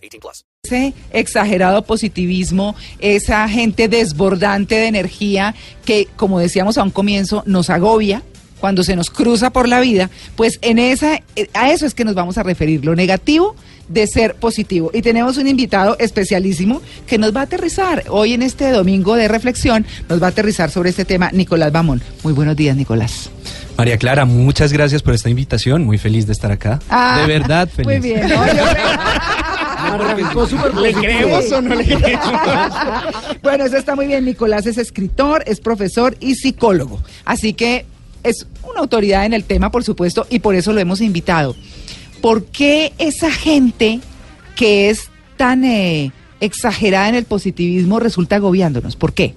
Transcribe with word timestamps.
18 0.00 0.20
plus. 0.20 0.44
Ese 0.64 0.94
exagerado 1.12 1.82
positivismo, 1.82 2.76
esa 2.98 3.48
gente 3.48 3.88
desbordante 3.88 4.76
de 4.76 4.86
energía 4.86 5.54
que, 5.84 6.08
como 6.16 6.38
decíamos 6.38 6.78
a 6.78 6.82
un 6.82 6.90
comienzo, 6.90 7.42
nos 7.46 7.70
agobia 7.70 8.22
cuando 8.60 8.84
se 8.84 8.94
nos 8.94 9.10
cruza 9.10 9.50
por 9.50 9.68
la 9.68 9.80
vida, 9.80 10.10
pues 10.36 10.58
en 10.62 10.78
esa, 10.78 11.20
a 11.54 11.70
eso 11.72 11.86
es 11.86 11.94
que 11.94 12.04
nos 12.04 12.14
vamos 12.14 12.38
a 12.38 12.42
referir. 12.42 12.84
Lo 12.84 12.94
negativo 12.94 13.56
de 13.88 14.06
ser 14.06 14.36
positivo. 14.36 14.90
Y 14.94 15.02
tenemos 15.02 15.36
un 15.36 15.48
invitado 15.48 15.96
especialísimo 15.98 16.80
que 17.06 17.18
nos 17.18 17.34
va 17.34 17.40
a 17.40 17.44
aterrizar 17.44 18.04
hoy 18.08 18.34
en 18.34 18.42
este 18.42 18.70
domingo 18.70 19.16
de 19.16 19.28
reflexión, 19.28 19.84
nos 20.08 20.22
va 20.22 20.26
a 20.26 20.30
aterrizar 20.30 20.70
sobre 20.70 20.90
este 20.90 21.04
tema, 21.04 21.30
Nicolás 21.32 21.72
Bamón. 21.72 22.00
Muy 22.22 22.32
buenos 22.32 22.54
días, 22.54 22.76
Nicolás. 22.76 23.30
María 23.76 23.98
Clara, 23.98 24.26
muchas 24.26 24.72
gracias 24.72 25.02
por 25.02 25.14
esta 25.14 25.28
invitación. 25.28 25.84
Muy 25.84 25.98
feliz 25.98 26.26
de 26.26 26.32
estar 26.32 26.52
acá. 26.52 26.78
Ah, 26.88 27.18
de 27.20 27.26
verdad, 27.26 27.68
feliz. 27.68 27.86
Muy 27.86 27.98
bien. 27.98 28.28
¿no? 28.28 28.44
¿Le 30.82 30.92
creemos 30.94 31.52
o 31.52 31.60
no 31.60 31.74
le 31.74 31.84
creemos? 31.84 32.24
bueno, 33.42 33.64
eso 33.64 33.76
está 33.76 33.94
muy 33.94 34.06
bien. 34.06 34.24
Nicolás 34.24 34.66
es 34.66 34.78
escritor, 34.78 35.42
es 35.46 35.60
profesor 35.60 36.16
y 36.20 36.34
psicólogo. 36.34 37.00
Así 37.24 37.52
que 37.52 37.84
es 38.22 38.46
una 38.68 38.80
autoridad 38.80 39.24
en 39.26 39.32
el 39.32 39.44
tema, 39.44 39.70
por 39.70 39.84
supuesto, 39.84 40.26
y 40.30 40.40
por 40.40 40.54
eso 40.54 40.72
lo 40.72 40.80
hemos 40.80 41.00
invitado. 41.00 41.56
¿Por 42.20 42.44
qué 42.44 42.92
esa 42.98 43.30
gente 43.30 44.00
que 44.56 44.90
es 44.90 45.08
tan 45.36 45.64
eh, 45.64 46.12
exagerada 46.40 47.08
en 47.08 47.14
el 47.14 47.24
positivismo 47.24 47.98
resulta 47.98 48.36
agobiándonos? 48.36 48.96
¿Por 48.96 49.12
qué? 49.14 49.34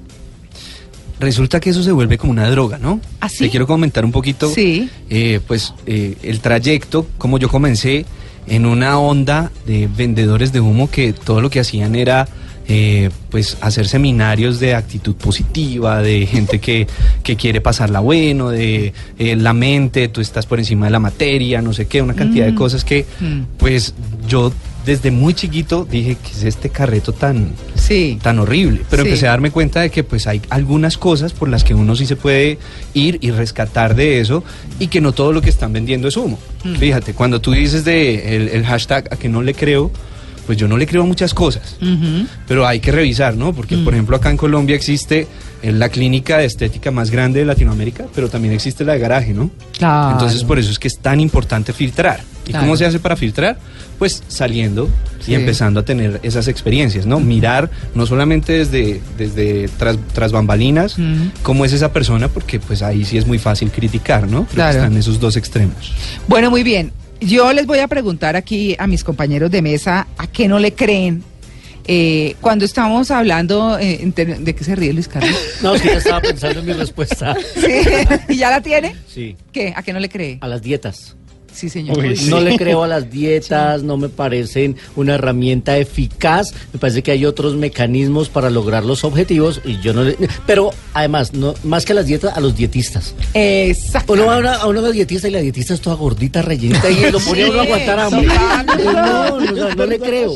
Resulta 1.19 1.61
que 1.61 1.69
eso 1.69 1.83
se 1.83 1.91
vuelve 1.93 2.17
como 2.17 2.31
una 2.31 2.49
droga, 2.49 2.77
¿no? 2.77 2.99
¿Ah, 3.21 3.29
sí? 3.29 3.45
Te 3.45 3.49
quiero 3.49 3.65
comentar 3.67 4.03
un 4.03 4.11
poquito, 4.11 4.49
Sí. 4.53 4.89
eh, 5.09 5.39
pues, 5.47 5.73
eh, 5.85 6.17
el 6.23 6.41
trayecto, 6.41 7.07
como 7.17 7.37
yo 7.37 7.47
comencé 7.47 8.05
en 8.47 8.65
una 8.65 8.99
onda 8.99 9.51
de 9.65 9.87
vendedores 9.87 10.51
de 10.51 10.59
humo 10.59 10.89
que 10.89 11.13
todo 11.13 11.41
lo 11.41 11.49
que 11.49 11.59
hacían 11.59 11.95
era, 11.95 12.27
eh, 12.67 13.09
pues, 13.29 13.57
hacer 13.61 13.87
seminarios 13.87 14.59
de 14.59 14.73
actitud 14.75 15.15
positiva, 15.15 16.01
de 16.01 16.25
gente 16.25 16.59
que, 16.59 16.87
que 17.23 17.35
quiere 17.35 17.61
pasarla 17.61 17.99
bueno, 17.99 18.49
de 18.49 18.93
eh, 19.19 19.35
la 19.35 19.53
mente, 19.53 20.07
tú 20.07 20.21
estás 20.21 20.45
por 20.45 20.59
encima 20.59 20.85
de 20.85 20.91
la 20.91 20.99
materia, 20.99 21.61
no 21.61 21.73
sé 21.73 21.87
qué, 21.87 22.01
una 22.01 22.13
cantidad 22.13 22.45
de 22.45 22.55
cosas 22.55 22.83
que, 22.85 23.05
Mm. 23.19 23.41
pues, 23.57 23.93
yo 24.27 24.51
desde 24.85 25.11
muy 25.11 25.33
chiquito 25.33 25.87
dije 25.89 26.15
que 26.15 26.31
es 26.31 26.43
este 26.43 26.69
carreto 26.69 27.13
tan 27.13 27.51
Sí. 27.75 28.19
tan 28.21 28.39
horrible. 28.39 28.81
Pero 28.89 29.03
Sí. 29.03 29.09
empecé 29.09 29.27
a 29.27 29.31
darme 29.31 29.51
cuenta 29.51 29.81
de 29.81 29.89
que 29.89 30.03
pues 30.03 30.27
hay 30.27 30.41
algunas 30.49 30.97
cosas 30.97 31.33
por 31.33 31.49
las 31.49 31.63
que 31.63 31.73
uno 31.73 31.95
sí 31.95 32.05
se 32.05 32.15
puede 32.15 32.57
ir 32.93 33.17
y 33.21 33.31
rescatar 33.31 33.95
de 33.95 34.19
eso 34.19 34.43
y 34.79 34.87
que 34.87 35.01
no 35.01 35.11
todo 35.11 35.31
lo 35.33 35.41
que 35.41 35.49
están 35.49 35.71
vendiendo 35.73 36.07
es 36.07 36.17
humo. 36.17 36.37
Mm. 36.63 36.75
Fíjate, 36.75 37.13
cuando 37.13 37.39
tú 37.41 37.51
dices 37.51 37.85
de 37.85 38.35
el, 38.35 38.49
el 38.49 38.65
hashtag 38.65 39.07
a 39.13 39.15
que 39.17 39.29
no 39.29 39.41
le 39.41 39.53
creo, 39.53 39.91
pues 40.45 40.57
yo 40.57 40.67
no 40.67 40.75
le 40.77 40.85
creo 40.85 41.05
muchas 41.05 41.33
cosas. 41.33 41.77
Ujú. 41.81 42.27
Pero 42.49 42.67
hay 42.67 42.81
que 42.81 42.91
revisar, 42.91 43.37
¿no? 43.37 43.53
Porque, 43.53 43.77
Mm. 43.77 43.83
por 43.85 43.93
ejemplo, 43.93 44.15
acá 44.17 44.29
en 44.29 44.35
Colombia 44.37 44.75
existe 44.75 45.25
eh, 45.61 45.71
la 45.71 45.87
clínica 45.87 46.39
de 46.39 46.43
estética 46.45 46.91
más 46.91 47.09
grande 47.09 47.39
de 47.39 47.45
Latinoamérica, 47.45 48.03
pero 48.13 48.27
también 48.27 48.53
existe 48.53 48.83
la 48.83 48.91
de 48.91 48.99
garaje, 48.99 49.33
¿no? 49.33 49.49
Claro. 49.77 50.11
Entonces, 50.11 50.43
por 50.43 50.59
eso 50.59 50.69
es 50.69 50.77
que 50.77 50.89
es 50.89 50.97
tan 50.99 51.21
importante 51.21 51.71
filtrar. 51.71 52.19
¿Y 52.45 52.51
Claro. 52.51 52.65
cómo 52.65 52.77
se 52.77 52.85
hace 52.85 52.99
para 52.99 53.15
filtrar? 53.15 53.57
Pues 53.99 54.21
saliendo 54.27 54.89
Sí. 55.21 55.31
y 55.31 55.35
empezando 55.35 55.79
a 55.79 55.85
tener 55.85 56.19
esas 56.23 56.47
experiencias, 56.49 57.05
¿no? 57.05 57.19
Mirar 57.21 57.69
no 57.95 58.05
solamente 58.05 58.51
desde, 58.53 59.01
desde 59.17 59.69
tras, 59.77 59.97
tras 60.13 60.31
bambalinas, 60.33 60.97
cómo 61.41 61.63
es 61.63 61.71
esa 61.73 61.93
persona, 61.93 62.27
porque 62.27 62.59
pues 62.59 62.81
ahí 62.81 63.05
sí 63.05 63.17
es 63.17 63.25
muy 63.25 63.39
fácil 63.39 63.71
criticar, 63.71 64.23
¿no? 64.23 64.39
Creo 64.43 64.47
que 64.49 64.55
Claro. 64.55 64.77
están 64.79 64.97
esos 64.97 65.19
dos 65.19 65.37
extremos. 65.37 65.93
Bueno, 66.27 66.49
muy 66.49 66.63
bien. 66.63 66.91
Yo 67.21 67.53
les 67.53 67.65
voy 67.65 67.79
a 67.79 67.87
preguntar 67.87 68.35
aquí 68.35 68.75
a 68.77 68.87
mis 68.87 69.03
compañeros 69.05 69.49
de 69.49 69.61
mesa 69.61 70.07
a 70.17 70.27
qué 70.27 70.49
no 70.49 70.59
le 70.59 70.73
creen. 70.73 71.23
Eh, 71.85 72.35
cuando 72.41 72.63
estamos 72.65 73.11
hablando, 73.11 73.77
eh, 73.79 73.99
¿de 74.15 74.55
qué 74.55 74.63
se 74.63 74.75
ríe 74.75 74.93
Luis 74.93 75.07
Carlos? 75.07 75.35
No, 75.61 75.75
es 75.75 75.81
que 75.81 75.89
ya 75.89 75.97
estaba 75.97 76.21
pensando 76.21 76.59
en 76.61 76.65
mi 76.65 76.73
respuesta. 76.73 77.35
Sí. 77.55 77.67
¿Y 78.29 78.35
ya 78.37 78.49
la 78.49 78.61
tiene? 78.61 78.95
Sí, 79.07 79.35
¿Qué? 79.51 79.73
¿A 79.75 79.83
qué 79.83 79.93
no 79.93 79.99
le 79.99 80.09
cree? 80.09 80.37
a 80.41 80.47
las 80.47 80.61
dietas. 80.61 81.15
Sí, 81.53 81.69
señor. 81.69 81.97
Uy, 81.97 82.15
sí. 82.15 82.29
No 82.29 82.39
le 82.41 82.57
creo 82.57 82.83
a 82.83 82.87
las 82.93 83.09
dietas, 83.09 83.83
no 83.83 83.97
me 83.97 84.09
parecen 84.09 84.75
una 84.95 85.15
herramienta 85.15 85.77
eficaz. 85.77 86.53
Me 86.73 86.79
parece 86.79 87.03
que 87.03 87.11
hay 87.11 87.25
otros 87.25 87.55
mecanismos 87.55 88.29
para 88.29 88.49
lograr 88.49 88.83
los 88.83 89.03
objetivos 89.03 89.61
y 89.63 89.79
yo 89.79 89.93
no 89.93 90.03
le... 90.03 90.17
Pero 90.45 90.71
además, 90.93 91.33
no, 91.33 91.53
más 91.63 91.85
que 91.85 91.93
a 91.93 91.95
las 91.95 92.05
dietas, 92.05 92.35
a 92.35 92.39
los 92.39 92.55
dietistas. 92.55 93.15
Exacto. 93.33 94.13
Uno 94.13 94.25
va 94.25 94.35
a 94.35 94.39
una, 94.39 94.53
a 94.55 94.67
una 94.67 94.81
dietista 94.91 95.27
y 95.27 95.31
la 95.31 95.39
dietista 95.39 95.73
es 95.73 95.81
toda 95.81 95.95
gordita, 95.95 96.41
rellenita 96.41 96.89
y 96.89 97.11
lo 97.11 97.19
pone 97.19 97.43
a 97.43 97.49
uno 97.49 97.59
a 97.59 97.63
aguantar 97.63 97.99
hambre. 97.99 98.27
No, 98.83 99.39
no, 99.39 99.75
no 99.75 99.85
le 99.85 99.99
creo. 99.99 100.35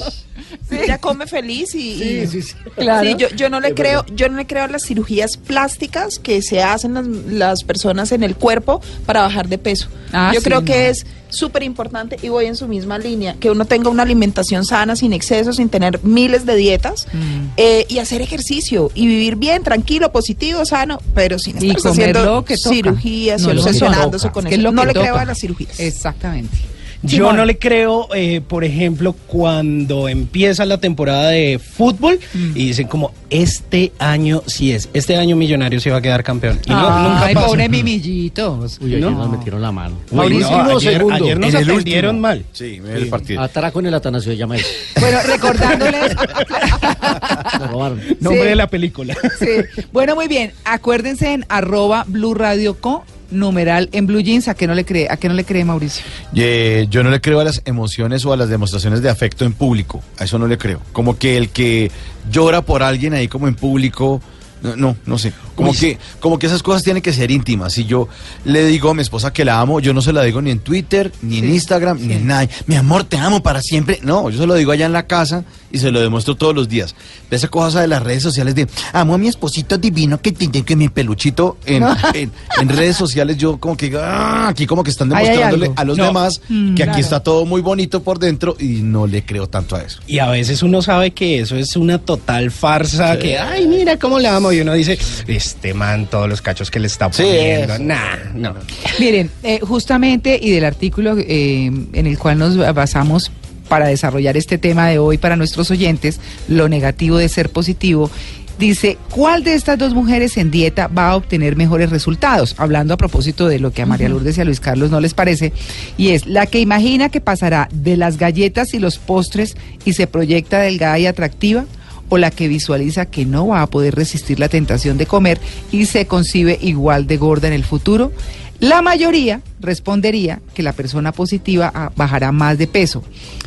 Ella 0.70 0.98
come 0.98 1.28
feliz 1.28 1.74
y, 1.76 1.98
Sí, 1.98 2.04
y- 2.24 2.28
sí, 2.28 2.42
sí. 2.42 2.54
Claro. 2.76 3.08
Sí, 3.08 3.16
yo, 3.18 3.30
yo 3.30 3.50
no 3.50 3.60
le 3.60 3.74
creo, 3.74 4.06
yo 4.14 4.28
no 4.30 4.38
le 4.38 4.46
creo 4.46 4.66
a 4.66 4.68
las 4.68 4.84
cirugías 4.86 5.38
plásticas 5.38 6.20
que 6.20 6.42
se 6.42 6.62
hacen 6.62 6.94
las, 6.94 7.08
las 7.08 7.64
personas 7.64 8.12
en 8.12 8.24
el 8.24 8.36
cuerpo 8.36 8.82
para 9.06 9.22
bajar 9.22 9.48
de 9.48 9.58
peso. 9.58 9.88
Ah, 10.12 10.32
yo 10.34 10.40
sí, 10.40 10.44
creo 10.46 10.60
no. 10.62 10.66
que 10.66 10.90
es 10.90 11.06
súper 11.30 11.64
importante 11.64 12.18
y 12.22 12.30
voy 12.30 12.46
en 12.46 12.56
su 12.56 12.68
misma 12.70 12.98
línea, 12.98 13.36
que 13.40 13.50
uno 13.52 13.66
tenga 13.66 13.90
una 13.90 14.04
alimentación 14.04 14.64
sana, 14.66 14.96
sin 14.96 15.12
exceso, 15.12 15.52
sin 15.52 15.68
tener 15.70 16.02
miles 16.04 16.46
de 16.46 16.56
dietas 16.56 17.06
Mm. 17.14 17.48
eh, 17.58 17.86
y 17.90 18.00
hacer 18.00 18.22
ejercicio 18.22 18.92
y 18.96 19.08
vivir 19.08 19.36
bien, 19.36 19.62
tranquilo, 19.64 20.12
positivo, 20.12 20.66
sano, 20.66 21.00
pero 21.14 21.38
sin 21.40 21.58
estar 21.58 21.92
haciendo 21.92 22.24
lo 22.24 22.46
que 22.46 22.56
toca. 22.58 22.70
cirugías 22.76 23.42
No, 23.42 23.54
y 23.54 23.58
obsesionándose 23.58 24.32
con 24.32 24.46
Es 24.46 24.50
que 24.50 24.56
eso. 24.56 24.60
es 24.62 24.64
lo 24.64 24.72
no 24.72 24.82
que 24.84 24.88
le 24.88 24.94
creo 24.94 25.08
toca. 25.14 25.22
a 25.22 25.26
las 25.26 25.40
cirugías. 25.40 25.80
Exactamente. 25.80 26.58
Yo 27.04 27.32
no 27.32 27.46
le 27.46 27.58
creo, 27.58 28.08
eh, 28.16 28.42
por 28.42 28.64
ejemplo, 28.64 29.14
cuando 29.28 30.10
empieza 30.10 30.66
la 30.66 30.80
temporada 30.80 31.30
de 31.30 31.60
fútbol 31.60 32.20
Mm. 32.34 32.52
y 32.56 32.66
dicen 32.68 32.88
como, 32.88 33.12
este 33.30 33.92
año 34.00 34.42
sí 34.48 34.72
es, 34.72 34.90
este 34.94 35.18
año 35.18 35.36
Millonario 35.36 35.80
se 35.80 35.90
va 35.92 35.98
a 35.98 36.02
quedar 36.02 36.24
campeón. 36.24 36.60
Y 36.66 36.70
no, 36.70 37.00
nunca 37.10 37.26
Ay, 37.26 37.34
pasa. 37.36 37.48
pobre 37.48 37.70
mimillitos. 37.70 38.80
Uy, 38.82 38.96
ayer 38.96 39.02
¿No? 39.02 39.12
nos 39.12 39.30
metieron 39.32 39.62
la 39.62 39.72
mano. 39.72 39.98
Uy, 40.12 40.18
Mauricio, 40.18 40.64
no, 40.64 40.78
ayer, 40.78 40.94
segundo. 40.94 41.16
ayer 41.26 41.40
nos 41.40 41.56
atendieron 41.56 42.20
mal. 42.22 42.46
Sí, 42.54 42.82
el 42.94 43.08
partido. 43.10 43.42
Atraco 43.42 43.80
en 43.80 43.88
el 43.88 43.94
Atanasio 43.94 44.32
de 44.32 44.38
Llama 44.38 44.56
Bueno, 45.00 45.18
recordándoles. 45.26 46.16
Robaron. 47.72 48.02
Nombre 48.20 48.42
Sí. 48.44 48.48
de 48.50 48.56
la 48.56 48.68
película. 48.68 49.16
Sí. 49.40 49.84
Bueno, 49.92 50.16
muy 50.16 50.28
bien. 50.28 50.54
Acuérdense 50.66 51.34
en 51.34 51.46
arroba 51.50 52.06
Blue 52.08 52.34
Radio 52.34 52.76
Co, 52.80 53.04
numeral 53.32 53.90
en 53.92 54.08
Blue 54.08 54.20
Jeans. 54.22 54.48
¿A 54.48 54.54
qué 54.56 54.68
no 54.68 54.76
le 54.76 54.86
cree? 54.86 55.08
¿A 55.10 55.18
qué 55.18 55.28
no 55.28 55.34
le 55.34 55.44
cree 55.44 55.66
Mauricio? 55.66 56.04
Yo 56.34 57.04
no 57.04 57.10
le 57.10 57.22
creo 57.22 57.40
a 57.40 57.44
las 57.44 57.62
emociones 57.66 58.26
o 58.26 58.34
a 58.34 58.38
las 58.38 58.50
demostraciones 58.50 59.02
de 59.02 59.10
afecto 59.10 59.46
en 59.46 59.54
público. 59.54 60.02
A 60.20 60.24
eso 60.26 60.38
no 60.40 60.48
le 60.48 60.58
creo. 60.58 60.82
Como 60.94 61.18
que 61.18 61.38
el 61.38 61.50
que 61.50 61.92
llora 62.30 62.62
por 62.62 62.84
alguien 62.84 63.14
ahí 63.14 63.28
como 63.28 63.48
en 63.48 63.56
público. 63.56 64.22
No, 64.62 64.76
no, 64.76 64.98
no 65.06 65.18
sé. 65.18 65.34
Como 65.56 65.72
Uy, 65.72 65.78
que, 65.78 65.98
como 66.20 66.38
que 66.40 66.48
esas 66.48 66.62
cosas 66.64 66.84
tienen 66.84 67.02
que 67.02 67.14
ser 67.14 67.32
íntimas. 67.32 67.74
Si 67.74 67.86
yo 67.86 68.08
le 68.46 68.66
digo 68.66 68.90
a 68.90 68.94
mi 68.94 69.02
esposa 69.02 69.32
que 69.34 69.46
la 69.46 69.60
amo, 69.60 69.80
yo 69.80 69.94
no 69.94 70.02
se 70.02 70.14
la 70.14 70.24
digo 70.24 70.42
ni 70.42 70.52
en 70.52 70.60
Twitter, 70.60 71.12
ni 71.22 71.40
en 71.40 71.46
Sí, 71.46 71.52
Instagram, 71.54 72.00
ni 72.06 72.14
en 72.14 72.28
nada. 72.28 72.48
Mi 72.66 72.76
amor, 72.76 73.04
te 73.04 73.18
amo 73.18 73.42
para 73.44 73.62
siempre. 73.62 74.00
No, 74.04 74.30
yo 74.30 74.38
se 74.40 74.46
lo 74.48 74.54
digo 74.56 74.72
allá 74.72 74.86
en 74.86 74.94
la 74.94 75.08
casa 75.08 75.44
y 75.72 75.80
se 75.80 75.92
lo 75.92 76.00
demuestro 76.00 76.36
todos 76.36 76.56
los 76.56 76.70
días. 76.70 76.96
Esa 77.30 77.48
cosa 77.50 77.82
de 77.82 77.88
las 77.88 78.02
redes 78.04 78.24
sociales 78.24 78.56
de 78.56 78.68
amo 78.94 79.14
a 79.16 79.18
mi 79.18 79.28
esposito 79.28 79.78
divino 79.78 80.22
que 80.22 80.32
tiene 80.32 80.64
que 80.64 80.76
mi 80.76 80.90
peluchito 80.90 81.58
en, 81.66 81.84
en, 82.14 82.32
en 82.60 82.70
redes 82.70 82.96
sociales, 82.96 83.38
yo 83.38 83.58
como 83.60 83.76
que 83.78 83.92
ah, 84.00 84.48
aquí 84.50 84.66
como 84.66 84.84
que 84.84 84.90
están 84.92 85.10
demostrándole 85.10 85.72
a 85.76 85.84
los 85.84 85.98
No. 85.98 86.06
demás 86.06 86.42
Mm, 86.50 86.76
que 86.76 86.84
aquí 86.84 86.90
claro. 86.92 87.04
está 87.04 87.20
todo 87.22 87.46
muy 87.46 87.62
bonito 87.62 88.02
por 88.04 88.20
dentro 88.20 88.56
y 88.60 88.82
no 88.82 89.08
le 89.08 89.24
creo 89.26 89.48
tanto 89.48 89.76
a 89.76 89.82
eso. 89.82 90.00
Y 90.08 90.20
a 90.20 90.30
veces 90.30 90.62
uno 90.64 90.82
sabe 90.82 91.12
que 91.12 91.40
eso 91.40 91.56
es 91.56 91.76
una 91.76 91.98
total 92.00 92.52
farsa, 92.52 93.18
que, 93.18 93.38
ay, 93.38 93.68
mira 93.68 93.98
cómo 93.98 94.20
la 94.20 94.36
amo. 94.36 94.47
Y 94.52 94.62
uno 94.62 94.74
dice, 94.74 94.98
este 95.28 95.74
man, 95.74 96.08
todos 96.08 96.28
los 96.30 96.42
cachos 96.42 96.72
que 96.72 96.80
le 96.80 96.88
está 96.88 97.12
Sí, 97.12 97.24
poniendo. 97.24 97.74
eso. 97.76 97.84
Nah, 97.84 98.16
no. 98.34 98.56
Miren, 99.00 99.30
eh, 99.44 99.60
justamente 99.62 100.40
y 100.42 100.52
del 100.52 100.66
artículo 100.66 101.16
eh, 101.18 101.66
en 101.94 102.08
el 102.08 102.18
cual 102.18 102.38
nos 102.40 102.58
basamos 102.74 103.32
para 103.68 103.88
desarrollar 103.88 104.38
este 104.38 104.58
tema 104.58 104.88
de 104.88 104.98
hoy 104.98 105.18
para 105.18 105.36
nuestros 105.36 105.70
oyentes, 105.72 106.20
lo 106.48 106.70
negativo 106.70 107.18
de 107.18 107.30
ser 107.30 107.50
positivo, 107.50 108.10
Dice, 108.58 108.98
¿cuál 109.12 109.44
de 109.44 109.54
estas 109.54 109.78
dos 109.78 109.94
mujeres 109.94 110.36
en 110.36 110.50
dieta 110.50 110.88
va 110.88 111.10
a 111.10 111.16
obtener 111.16 111.56
mejores 111.56 111.92
resultados? 111.92 112.56
Hablando 112.58 112.96
a 112.96 112.98
propósito 112.98 113.48
de 113.48 113.60
lo 113.60 113.70
que 113.72 113.84
a 113.84 113.86
María 113.86 114.10
Lourdes 114.10 114.36
y 114.36 114.42
a 114.42 114.46
Luis 114.46 114.60
Carlos 114.60 114.90
no 114.90 115.00
les 115.00 115.14
parece. 115.14 115.54
Y 115.96 116.10
es 116.10 116.26
la 116.26 116.48
que 116.48 116.60
imagina 116.60 117.10
que 117.10 117.22
pasará 117.22 117.70
de 117.72 117.98
las 117.98 118.18
galletas 118.18 118.74
y 118.74 118.80
los 118.80 118.98
postres 118.98 119.56
y 119.86 119.94
se 119.94 120.08
proyecta 120.08 120.60
delgada 120.60 120.98
y 120.98 121.06
atractiva 121.06 121.66
o 122.10 122.18
la 122.18 122.32
que 122.32 122.48
visualiza 122.48 123.06
que 123.06 123.26
no 123.26 123.48
va 123.48 123.62
a 123.62 123.68
poder 123.68 123.96
resistir 123.96 124.40
la 124.40 124.50
tentación 124.50 124.98
de 124.98 125.06
comer 125.06 125.40
y 125.72 125.86
se 125.86 126.08
concibe 126.08 126.58
igual 126.62 127.08
de 127.08 127.18
gorda 127.18 127.48
en 127.48 127.54
el 127.54 127.64
futuro? 127.64 128.12
La 128.60 128.82
mayoría 128.82 129.42
respondería 129.60 130.40
que 130.56 130.64
la 130.64 130.74
persona 130.74 131.12
positiva 131.12 131.72
ah, 131.76 131.92
bajará 131.96 132.32
más 132.32 132.58
de 132.58 132.66
peso, 132.66 133.04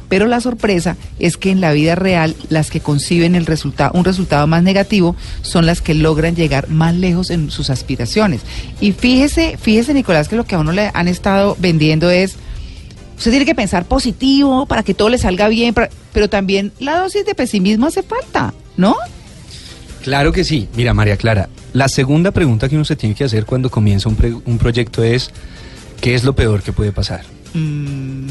pero 0.08 0.26
la 0.26 0.40
sorpresa 0.40 0.96
es 1.18 1.36
que 1.36 1.50
en 1.50 1.60
la 1.60 1.72
vida 1.72 1.96
real 1.96 2.36
las 2.48 2.70
que 2.70 2.78
conciben 2.78 3.34
el 3.34 3.46
resultado, 3.46 3.90
un 3.94 4.04
resultado 4.04 4.46
más 4.46 4.62
negativo 4.62 5.16
son 5.42 5.66
las 5.66 5.80
que 5.80 5.94
logran 5.94 6.36
llegar 6.36 6.68
más 6.68 6.94
lejos 6.94 7.30
en 7.30 7.50
sus 7.50 7.70
aspiraciones. 7.70 8.42
Y 8.80 8.92
fíjese, 8.92 9.58
fíjese 9.60 9.94
Nicolás, 9.94 10.28
que 10.28 10.36
lo 10.36 10.44
que 10.44 10.54
a 10.54 10.60
uno 10.60 10.70
le 10.70 10.92
han 10.94 11.08
estado 11.08 11.56
vendiendo 11.58 12.08
es, 12.08 12.36
usted 13.20 13.30
tiene 13.32 13.44
que 13.44 13.54
pensar 13.54 13.84
positivo 13.84 14.64
para 14.64 14.82
que 14.82 14.94
todo 14.94 15.10
le 15.10 15.18
salga 15.18 15.48
bien, 15.48 15.74
pero 16.12 16.30
también 16.30 16.72
la 16.80 16.98
dosis 16.98 17.26
de 17.26 17.34
pesimismo 17.34 17.86
hace 17.86 18.02
falta, 18.02 18.54
¿no? 18.78 18.96
Claro 20.02 20.32
que 20.32 20.42
sí. 20.42 20.68
Mira, 20.74 20.94
María 20.94 21.18
Clara, 21.18 21.50
la 21.74 21.88
segunda 21.88 22.30
pregunta 22.30 22.68
que 22.70 22.76
uno 22.76 22.86
se 22.86 22.96
tiene 22.96 23.14
que 23.14 23.24
hacer 23.24 23.44
cuando 23.44 23.70
comienza 23.70 24.08
un, 24.08 24.16
pre- 24.16 24.32
un 24.32 24.56
proyecto 24.56 25.04
es, 25.04 25.30
¿qué 26.00 26.14
es 26.14 26.24
lo 26.24 26.34
peor 26.34 26.62
que 26.62 26.72
puede 26.72 26.92
pasar? 26.92 27.20
Mm, 27.52 28.26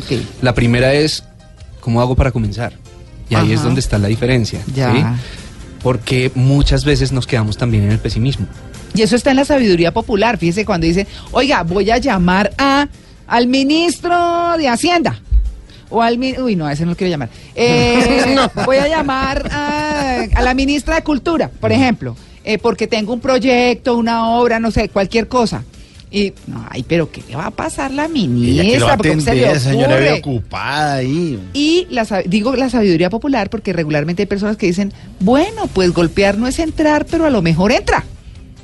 ok. 0.00 0.20
La 0.42 0.54
primera 0.54 0.92
es, 0.92 1.22
¿cómo 1.78 2.00
hago 2.00 2.16
para 2.16 2.32
comenzar? 2.32 2.72
Y 3.30 3.36
ahí 3.36 3.52
es 3.52 3.62
donde 3.62 3.78
está 3.80 3.96
la 3.98 4.08
diferencia. 4.08 4.60
Ya. 4.74 4.92
¿sí? 4.92 5.02
Porque 5.84 6.32
muchas 6.34 6.84
veces 6.84 7.12
nos 7.12 7.28
quedamos 7.28 7.56
también 7.56 7.84
en 7.84 7.92
el 7.92 7.98
pesimismo. 8.00 8.46
Y 8.94 9.02
eso 9.02 9.14
está 9.14 9.30
en 9.30 9.36
la 9.36 9.44
sabiduría 9.44 9.92
popular. 9.94 10.36
Fíjese 10.36 10.64
cuando 10.66 10.86
dice, 10.88 11.06
oiga, 11.30 11.62
voy 11.62 11.90
a 11.92 11.98
llamar 11.98 12.52
a 12.58 12.88
al 13.26 13.46
ministro 13.46 14.56
de 14.58 14.68
Hacienda. 14.68 15.20
O 15.90 16.00
al 16.00 16.18
uy 16.18 16.56
no, 16.56 16.66
a 16.66 16.72
ese 16.72 16.84
no 16.84 16.92
lo 16.92 16.96
quiero 16.96 17.10
llamar. 17.10 17.28
Eh, 17.54 18.34
Voy 18.64 18.78
a 18.78 18.88
llamar 18.88 19.46
a, 19.52 20.22
a 20.34 20.42
la 20.42 20.54
ministra 20.54 20.94
de 20.96 21.02
Cultura, 21.02 21.50
por 21.50 21.70
ejemplo, 21.70 22.16
eh, 22.44 22.56
porque 22.58 22.86
tengo 22.86 23.12
un 23.12 23.20
proyecto, 23.20 23.96
una 23.96 24.30
obra, 24.30 24.58
no 24.58 24.70
sé, 24.70 24.88
cualquier 24.88 25.28
cosa. 25.28 25.64
Y, 26.10 26.34
no, 26.46 26.66
ay, 26.68 26.82
pero 26.86 27.10
¿qué 27.10 27.22
le 27.26 27.36
va 27.36 27.46
a 27.46 27.50
pasar 27.50 27.90
la 27.90 28.06
ministra? 28.06 28.92
a 28.92 28.96
¿Por 28.98 29.06
qué 29.06 29.20
se 29.20 29.34
le 29.34 29.58
señora, 29.60 29.94
ocurre? 29.94 30.00
ve 30.00 30.18
ocupada 30.18 30.94
ahí. 30.96 31.42
Y 31.54 31.86
la, 31.90 32.04
digo 32.26 32.54
la 32.54 32.68
sabiduría 32.68 33.08
popular 33.08 33.48
porque 33.48 33.72
regularmente 33.72 34.22
hay 34.22 34.26
personas 34.26 34.58
que 34.58 34.66
dicen, 34.66 34.92
bueno, 35.20 35.68
pues 35.72 35.90
golpear 35.92 36.36
no 36.36 36.46
es 36.46 36.58
entrar, 36.58 37.06
pero 37.06 37.24
a 37.24 37.30
lo 37.30 37.40
mejor 37.40 37.72
entra. 37.72 38.04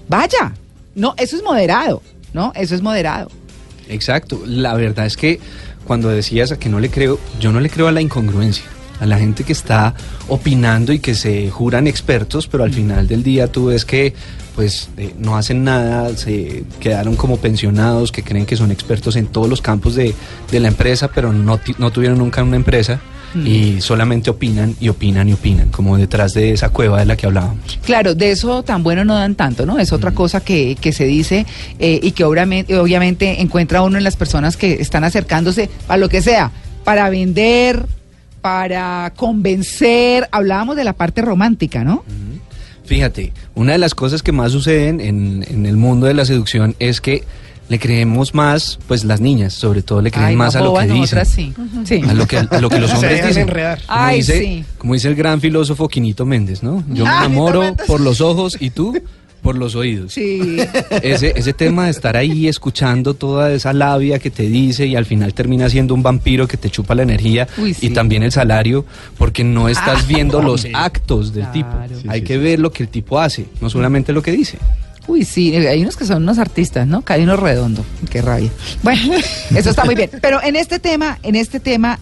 Vaya. 0.09 0.53
No, 0.95 1.15
eso 1.17 1.37
es 1.37 1.43
moderado, 1.43 2.03
¿no? 2.35 2.53
Eso 2.55 2.75
es 2.75 2.83
moderado. 2.83 3.31
Exacto. 3.89 4.43
La 4.47 4.75
verdad 4.75 5.07
es 5.07 5.17
que 5.17 5.41
cuando 5.87 6.09
decías 6.09 6.53
a 6.53 6.59
que 6.59 6.69
no 6.69 6.81
le 6.81 6.91
creo, 6.91 7.19
yo 7.41 7.53
no 7.53 7.61
le 7.61 7.71
creo 7.71 7.89
a 7.89 7.93
la 7.93 8.01
incongruencia. 8.01 8.65
A 9.01 9.07
la 9.07 9.19
gente 9.19 9.45
que 9.45 9.53
está 9.53 9.95
opinando 10.27 10.93
y 10.93 10.99
que 10.99 11.15
se 11.15 11.51
juran 11.51 11.87
expertos, 11.87 12.49
pero 12.49 12.65
al 12.65 12.73
final 12.73 13.07
del 13.07 13.23
día 13.23 13.47
tú 13.47 13.67
ves 13.67 13.85
que 13.85 14.13
pues 14.57 14.91
eh, 14.97 15.15
no 15.17 15.37
hacen 15.37 15.63
nada, 15.63 16.17
se 16.17 16.65
quedaron 16.81 17.15
como 17.15 17.37
pensionados, 17.37 18.11
que 18.11 18.25
creen 18.25 18.45
que 18.45 18.57
son 18.57 18.73
expertos 18.73 19.15
en 19.15 19.29
todos 19.29 19.49
los 19.49 19.63
campos 19.63 19.95
de, 19.95 20.17
de 20.51 20.59
la 20.61 20.67
empresa, 20.67 21.13
pero 21.15 21.33
no, 21.33 21.61
no 21.79 21.91
tuvieron 21.93 22.19
nunca 22.19 22.43
una 22.43 22.57
empresa 22.57 23.01
y 23.35 23.81
solamente 23.81 24.31
opinan 24.31 24.75
y 24.81 24.89
opinan 24.89 25.29
y 25.29 25.35
opinan, 25.35 25.69
como 25.71 25.97
detrás 25.97 26.35
de 26.35 26.53
esa 26.53 26.71
cueva 26.71 26.99
de 26.99 27.07
la 27.07 27.17
que 27.17 27.27
hablábamos. 27.27 27.79
Claro, 27.85 28.15
de 28.15 28.31
eso 28.31 28.63
tan 28.63 28.83
bueno 28.83 29.05
no 29.05 29.15
dan 29.15 29.35
tanto, 29.35 29.67
¿no? 29.67 29.79
Es 29.79 29.93
otra 29.93 30.13
cosa 30.13 30.41
que, 30.41 30.77
que 30.81 30.93
se 30.93 31.05
dice 31.05 31.47
eh, 31.79 32.01
y 32.03 32.13
que 32.13 32.25
obviamente, 32.25 32.77
obviamente 32.77 33.41
encuentra 33.41 33.83
uno 33.83 33.99
en 33.99 34.05
las 34.05 34.17
personas 34.17 34.57
que 34.57 34.75
están 34.75 35.05
acercándose 35.05 35.69
a 35.89 35.97
lo 35.97 36.09
que 36.09 36.23
sea, 36.23 36.51
para 36.85 37.11
vender, 37.11 37.87
para 38.41 39.13
convencer. 39.17 40.29
Hablábamos 40.33 40.77
de 40.77 40.85
la 40.85 40.95
parte 40.95 41.23
romántica, 41.23 41.85
¿no? 41.85 42.05
Fíjate, 42.85 43.35
una 43.55 43.73
de 43.73 43.79
las 43.79 43.95
cosas 43.95 44.23
que 44.23 44.33
más 44.33 44.53
suceden 44.53 45.01
en, 45.01 45.45
en 45.47 45.67
el 45.67 45.77
mundo 45.77 46.07
de 46.07 46.15
la 46.15 46.25
seducción 46.25 46.75
es 46.79 47.03
que 47.03 47.25
le 47.69 47.79
creemos 47.79 48.35
más, 48.35 48.79
pues 48.89 49.05
las 49.05 49.21
niñas, 49.21 49.53
sobre 49.53 49.83
todo 49.83 50.01
le 50.01 50.11
creen 50.11 50.29
Ay, 50.29 50.37
más 50.37 50.55
no, 50.55 50.61
a 50.61 50.63
lo 50.65 50.71
boba, 50.71 50.87
que 50.87 50.93
dicen. 50.93 51.27
sí. 51.27 51.53
Sí. 51.85 52.01
A 52.09 52.15
lo 52.15 52.27
que, 52.27 52.39
a 52.39 52.61
lo 52.61 52.71
que 52.71 52.79
los 52.81 52.91
hombres 52.95 53.27
dicen. 53.27 53.43
enredar. 53.43 53.79
Como, 53.87 54.01
Ay, 54.01 54.17
dice, 54.19 54.39
sí. 54.39 54.65
como 54.79 54.95
dice 54.95 55.09
el 55.09 55.15
gran 55.15 55.41
filósofo 55.41 55.87
Quinito 55.89 56.25
Méndez, 56.25 56.63
¿no? 56.63 56.83
Yo 56.89 57.05
me 57.05 57.11
Ah, 57.11 57.19
enamoro 57.27 57.75
por 57.87 58.01
los 58.01 58.21
ojos 58.21 58.57
y 58.59 58.71
tú 58.71 58.97
por 59.43 59.57
los 59.57 59.77
oídos. 59.77 60.15
Sí. 60.15 60.59
Ese, 61.03 61.33
ese 61.37 61.53
tema 61.53 61.85
de 61.85 61.91
estar 61.93 62.17
ahí 62.17 62.49
escuchando 62.49 63.15
toda 63.15 63.53
esa 63.53 63.73
labia 63.73 64.19
que 64.19 64.31
te 64.31 64.43
dice 64.45 64.87
y 64.87 64.97
al 64.97 65.05
final 65.07 65.33
termina 65.33 65.71
siendo 65.71 65.95
un 65.95 66.03
vampiro 66.03 66.49
que 66.49 66.57
te 66.57 66.71
chupa 66.71 66.95
la 66.97 67.03
energía 67.05 67.47
Uy, 67.57 67.73
sí. 67.73 67.87
y 67.87 67.91
también 67.91 68.25
el 68.25 68.33
salario 68.33 68.85
porque 69.17 69.45
no 69.45 69.69
estás 69.69 70.01
Ah, 70.03 70.07
viendo 70.09 70.43
los 70.43 70.67
actos 70.75 71.33
del 71.33 71.51
tipo. 71.53 71.69
Sí, 72.01 72.07
Hay 72.09 72.21
sí, 72.21 72.27
que 72.27 72.35
sí. 72.35 72.41
ver 72.41 72.59
lo 72.59 72.73
que 72.73 72.83
el 72.83 72.89
tipo 72.89 73.21
hace, 73.21 73.47
no 73.61 73.71
solamente 73.71 74.13
lo 74.13 74.23
que 74.23 74.33
dice. 74.33 74.59
Uy, 75.09 75.25
sí, 75.25 75.55
eh, 75.57 75.67
hay 75.69 75.83
unos 75.83 75.97
que 75.97 76.05
son 76.05 76.23
unos 76.23 76.39
artistas, 76.39 76.87
¿no? 76.87 77.03
Hay 77.07 77.23
uno 77.25 77.37
redondo. 77.37 77.85
Qué 78.11 78.23
rabia. 78.23 78.51
Bueno, 78.83 79.15
eso 79.57 79.71
está 79.71 79.85
muy 79.85 79.95
bien. 79.97 80.11
Pero 80.23 80.41
en 80.43 80.55
este 80.55 80.79
tema, 80.79 81.19
en 81.25 81.35
este 81.35 81.59
tema, 81.59 81.99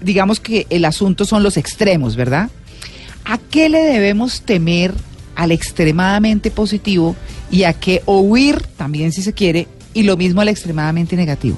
digamos 0.00 0.38
que 0.38 0.66
el 0.70 0.84
asunto 0.84 1.24
son 1.24 1.42
los 1.42 1.56
extremos, 1.56 2.14
¿verdad? 2.16 2.50
¿A 3.24 3.38
qué 3.38 3.68
le 3.68 3.80
debemos 3.82 4.42
temer 4.42 4.92
al 5.34 5.50
extremadamente 5.50 6.50
positivo 6.50 7.16
y 7.50 7.64
a 7.64 7.72
qué 7.72 8.02
huir, 8.06 8.60
también 8.76 9.10
si 9.12 9.22
se 9.22 9.32
quiere, 9.32 9.66
y 9.94 10.02
lo 10.02 10.16
mismo 10.16 10.42
al 10.42 10.48
extremadamente 10.48 11.16
negativo? 11.16 11.56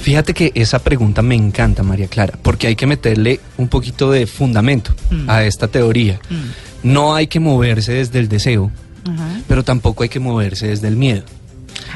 Fíjate 0.00 0.34
que 0.34 0.52
esa 0.54 0.78
pregunta 0.78 1.22
me 1.22 1.34
encanta, 1.34 1.82
María 1.82 2.06
Clara, 2.06 2.38
porque 2.40 2.68
hay 2.68 2.76
que 2.76 2.86
meterle 2.86 3.40
un 3.56 3.66
poquito 3.66 4.10
de 4.12 4.26
fundamento 4.28 4.94
Mm. 5.10 5.28
a 5.28 5.42
esta 5.44 5.66
teoría. 5.66 6.20
No 6.84 7.14
hay 7.16 7.26
que 7.26 7.40
moverse 7.40 7.92
desde 7.94 8.20
el 8.20 8.28
deseo, 8.28 8.70
Ajá. 9.08 9.40
pero 9.48 9.62
tampoco 9.64 10.02
hay 10.02 10.08
que 10.08 10.20
moverse 10.20 10.66
desde 10.68 10.88
el 10.88 10.96
miedo. 10.96 11.22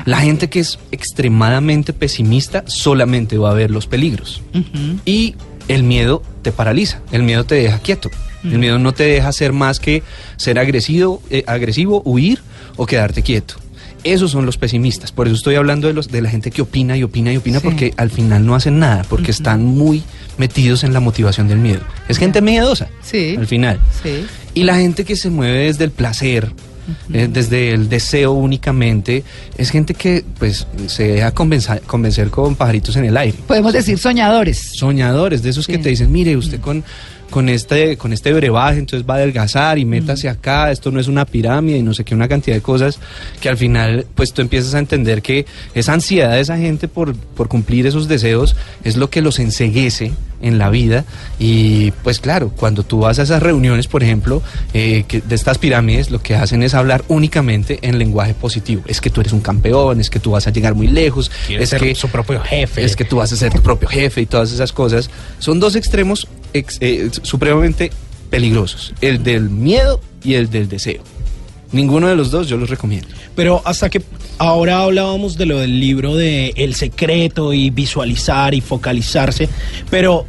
La 0.05 0.19
gente 0.21 0.49
que 0.49 0.61
es 0.61 0.79
extremadamente 0.93 1.93
pesimista 1.93 2.65
solamente 2.67 3.37
va 3.39 3.51
a 3.51 3.55
ver 3.55 3.71
los 3.71 3.87
peligros. 3.87 4.43
Y 5.05 5.35
el 5.69 5.83
miedo 5.83 6.23
te 6.43 6.53
paraliza, 6.53 7.01
el 7.13 7.23
miedo 7.23 7.45
te 7.45 7.57
deja 7.57 7.79
quieto. 7.79 8.11
El 8.43 8.59
miedo 8.59 8.79
no 8.79 8.93
te 8.93 9.05
deja 9.05 9.29
hacer 9.29 9.53
más 9.53 9.81
que 9.81 10.03
ser 10.39 10.59
agresivo, 10.59 11.23
eh, 11.29 11.45
agresivo, 11.47 12.01
huir 12.07 12.41
o 12.77 12.87
quedarte 12.87 13.23
quieto. 13.23 13.57
Esos 14.03 14.31
son 14.31 14.47
los 14.47 14.57
pesimistas. 14.57 15.13
Por 15.13 15.27
eso 15.27 15.37
estoy 15.37 15.57
hablando 15.57 15.87
de, 15.89 15.93
los, 15.93 16.09
de 16.09 16.23
la 16.23 16.31
gente 16.31 16.51
que 16.51 16.63
opina 16.63 16.97
y 16.97 17.03
opina 17.03 17.35
y 17.35 17.37
opina 17.37 17.61
Sí. 17.61 17.65
porque 17.67 17.93
al 17.99 18.09
final 18.11 18.47
no 18.47 18.55
hacen 18.55 18.79
nada, 18.79 19.05
porque 19.11 19.31
están 19.31 19.63
muy 19.63 20.03
metidos 20.39 20.85
en 20.85 20.95
la 20.95 21.01
motivación 21.01 21.49
del 21.49 21.59
miedo. 21.59 21.83
Es 22.09 22.17
gente 22.17 22.41
miedosa. 22.41 22.89
Sí. 23.03 23.35
Al 23.37 23.47
final. 23.47 23.79
Sí. 24.03 24.25
Y 24.55 24.63
la 24.63 24.77
gente 24.77 25.05
que 25.05 25.17
se 25.17 25.29
mueve 25.29 25.67
desde 25.67 25.85
el 25.85 25.91
placer, 25.91 26.51
eh, 27.13 27.29
desde 27.31 27.73
el 27.73 27.89
deseo 27.89 28.33
únicamente, 28.33 29.25
es 29.57 29.71
gente 29.71 29.95
que 29.95 30.25
pues 30.39 30.67
se 30.87 31.09
deja 31.09 31.33
convencer 31.33 32.31
con 32.31 32.57
pajaritos 32.57 32.97
en 32.97 33.05
el 33.05 33.17
aire. 33.17 33.39
Podemos 33.47 33.73
decir 33.73 33.99
soñadores. 33.99 34.73
Soñadores, 34.75 35.43
de 35.43 35.51
esos 35.51 35.67
que 35.67 35.79
te 35.79 35.91
dicen, 35.91 36.11
mire, 36.13 36.37
usted 36.37 36.61
con, 36.61 36.85
con 37.31 37.49
este 37.49 37.97
con 37.97 38.13
este 38.13 38.33
brebaje 38.33 38.79
entonces 38.79 39.09
va 39.09 39.15
a 39.15 39.17
adelgazar 39.19 39.79
y 39.79 39.85
métase 39.85 40.29
acá, 40.29 40.71
esto 40.71 40.91
no 40.91 41.01
es 41.01 41.09
una 41.09 41.25
pirámide 41.25 41.79
y 41.79 41.83
no 41.83 41.95
sé 41.95 42.05
qué, 42.05 42.15
una 42.15 42.29
cantidad 42.29 42.57
de 42.57 42.63
cosas 42.63 42.99
que 43.41 43.49
al 43.49 43.57
final 43.57 44.07
pues 44.15 44.33
tú 44.33 44.43
empiezas 44.43 44.75
a 44.75 44.79
entender 44.79 45.23
que 45.23 45.47
esa 45.75 45.93
ansiedad 45.93 46.33
de 46.33 46.41
esa 46.41 46.57
gente 46.57 46.89
por, 46.89 47.15
por 47.15 47.49
cumplir 47.49 47.87
esos 47.87 48.09
deseos 48.09 48.57
es 48.85 48.97
lo 48.97 49.11
que 49.11 49.23
los 49.23 49.39
enseguece 49.39 50.13
en 50.43 50.59
la 50.59 50.71
vida 50.71 51.05
y 51.39 51.91
pues 52.03 52.19
claro, 52.21 52.51
cuando 52.57 52.83
tú 52.83 53.01
vas 53.01 53.19
a 53.19 53.23
esas 53.23 53.43
reuniones, 53.43 53.87
por 53.87 54.03
ejemplo, 54.03 54.43
eh, 54.73 55.05
que 55.07 55.21
de 55.21 55.35
estas 55.35 55.59
pirámides, 55.59 56.11
lo 56.11 56.23
que 56.23 56.35
hacen 56.35 56.63
es 56.63 56.75
hablar 56.75 57.05
únicamente 57.09 57.79
en 57.83 57.99
lenguaje 57.99 58.35
positivo. 58.35 58.83
Es 58.87 59.01
que 59.01 59.11
tú 59.11 59.21
eres 59.21 59.33
un 59.33 59.41
campeón, 59.41 60.01
es 60.01 60.11
que 60.11 60.19
tú 60.19 60.33
vas 60.33 60.47
a 60.47 60.51
llegar 60.51 60.75
muy 60.75 60.87
lejos, 60.89 61.31
Quiere 61.47 61.63
es 61.65 61.71
ser 61.71 61.81
que 61.81 61.95
su 61.95 62.09
propio 62.09 62.41
jefe. 62.41 62.85
es 62.85 62.97
que 62.97 63.05
tú 63.05 63.17
vas 63.17 63.33
a 63.33 63.37
ser 63.37 63.53
tu 63.53 63.63
propio 63.63 63.89
jefe 63.89 64.23
y 64.23 64.27
todas 64.27 64.53
esas 64.53 64.73
cosas. 64.73 65.11
Son 65.39 65.61
dos 65.61 65.77
extremos 65.77 66.27
eh, 66.53 67.11
supremamente 67.23 67.91
peligrosos, 68.31 68.95
el 69.01 69.23
del 69.23 69.51
miedo 69.51 70.01
y 70.23 70.35
el 70.35 70.51
del 70.51 70.69
deseo. 70.69 71.03
Ninguno 71.73 72.09
de 72.09 72.17
los 72.17 72.31
dos 72.31 72.49
yo 72.49 72.57
los 72.57 72.69
recomiendo. 72.69 73.09
Pero 73.37 73.63
hasta 73.65 73.89
que 73.91 74.03
ahora 74.39 74.83
hablábamos 74.83 75.37
de 75.37 75.47
lo 75.47 75.59
del 75.59 75.79
libro 75.79 76.17
de 76.17 76.53
El 76.57 76.75
secreto 76.75 77.53
y 77.53 77.71
visualizar 77.71 78.55
y 78.55 78.61
focalizarse, 78.61 79.49
pero 79.89 80.27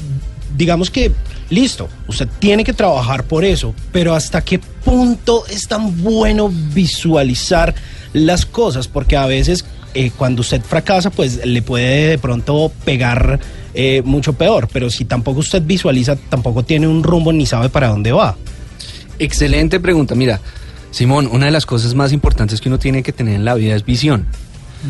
digamos 0.55 0.91
que 0.91 1.11
listo, 1.51 1.89
usted 2.07 2.27
tiene 2.39 2.63
que 2.63 2.73
trabajar 2.73 3.23
por 3.25 3.43
eso, 3.43 3.75
pero 3.91 4.15
hasta 4.15 4.41
qué 4.41 4.59
punto 4.59 5.45
es 5.47 5.67
tan 5.67 6.01
bueno 6.01 6.49
visualizar 6.49 7.75
las 8.13 8.45
cosas, 8.45 8.87
porque 8.87 9.17
a 9.17 9.25
veces 9.25 9.65
eh, 9.93 10.11
cuando 10.17 10.41
usted 10.41 10.61
fracasa, 10.61 11.09
pues 11.09 11.45
le 11.45 11.61
puede 11.61 12.07
de 12.07 12.17
pronto 12.17 12.71
pegar 12.85 13.39
eh, 13.73 14.01
mucho 14.03 14.33
peor, 14.33 14.67
pero 14.71 14.89
si 14.89 15.05
tampoco 15.05 15.39
usted 15.39 15.61
visualiza, 15.63 16.15
tampoco 16.15 16.63
tiene 16.63 16.87
un 16.87 17.03
rumbo 17.03 17.31
ni 17.31 17.45
sabe 17.45 17.69
para 17.69 17.87
dónde 17.89 18.11
va. 18.11 18.35
Excelente 19.19 19.79
pregunta. 19.79 20.15
Mira, 20.15 20.41
Simón, 20.91 21.29
una 21.31 21.45
de 21.45 21.51
las 21.51 21.65
cosas 21.65 21.95
más 21.95 22.11
importantes 22.11 22.59
que 22.59 22.69
uno 22.69 22.79
tiene 22.79 23.03
que 23.03 23.13
tener 23.13 23.35
en 23.35 23.45
la 23.45 23.55
vida 23.55 23.75
es 23.75 23.85
visión. 23.85 24.27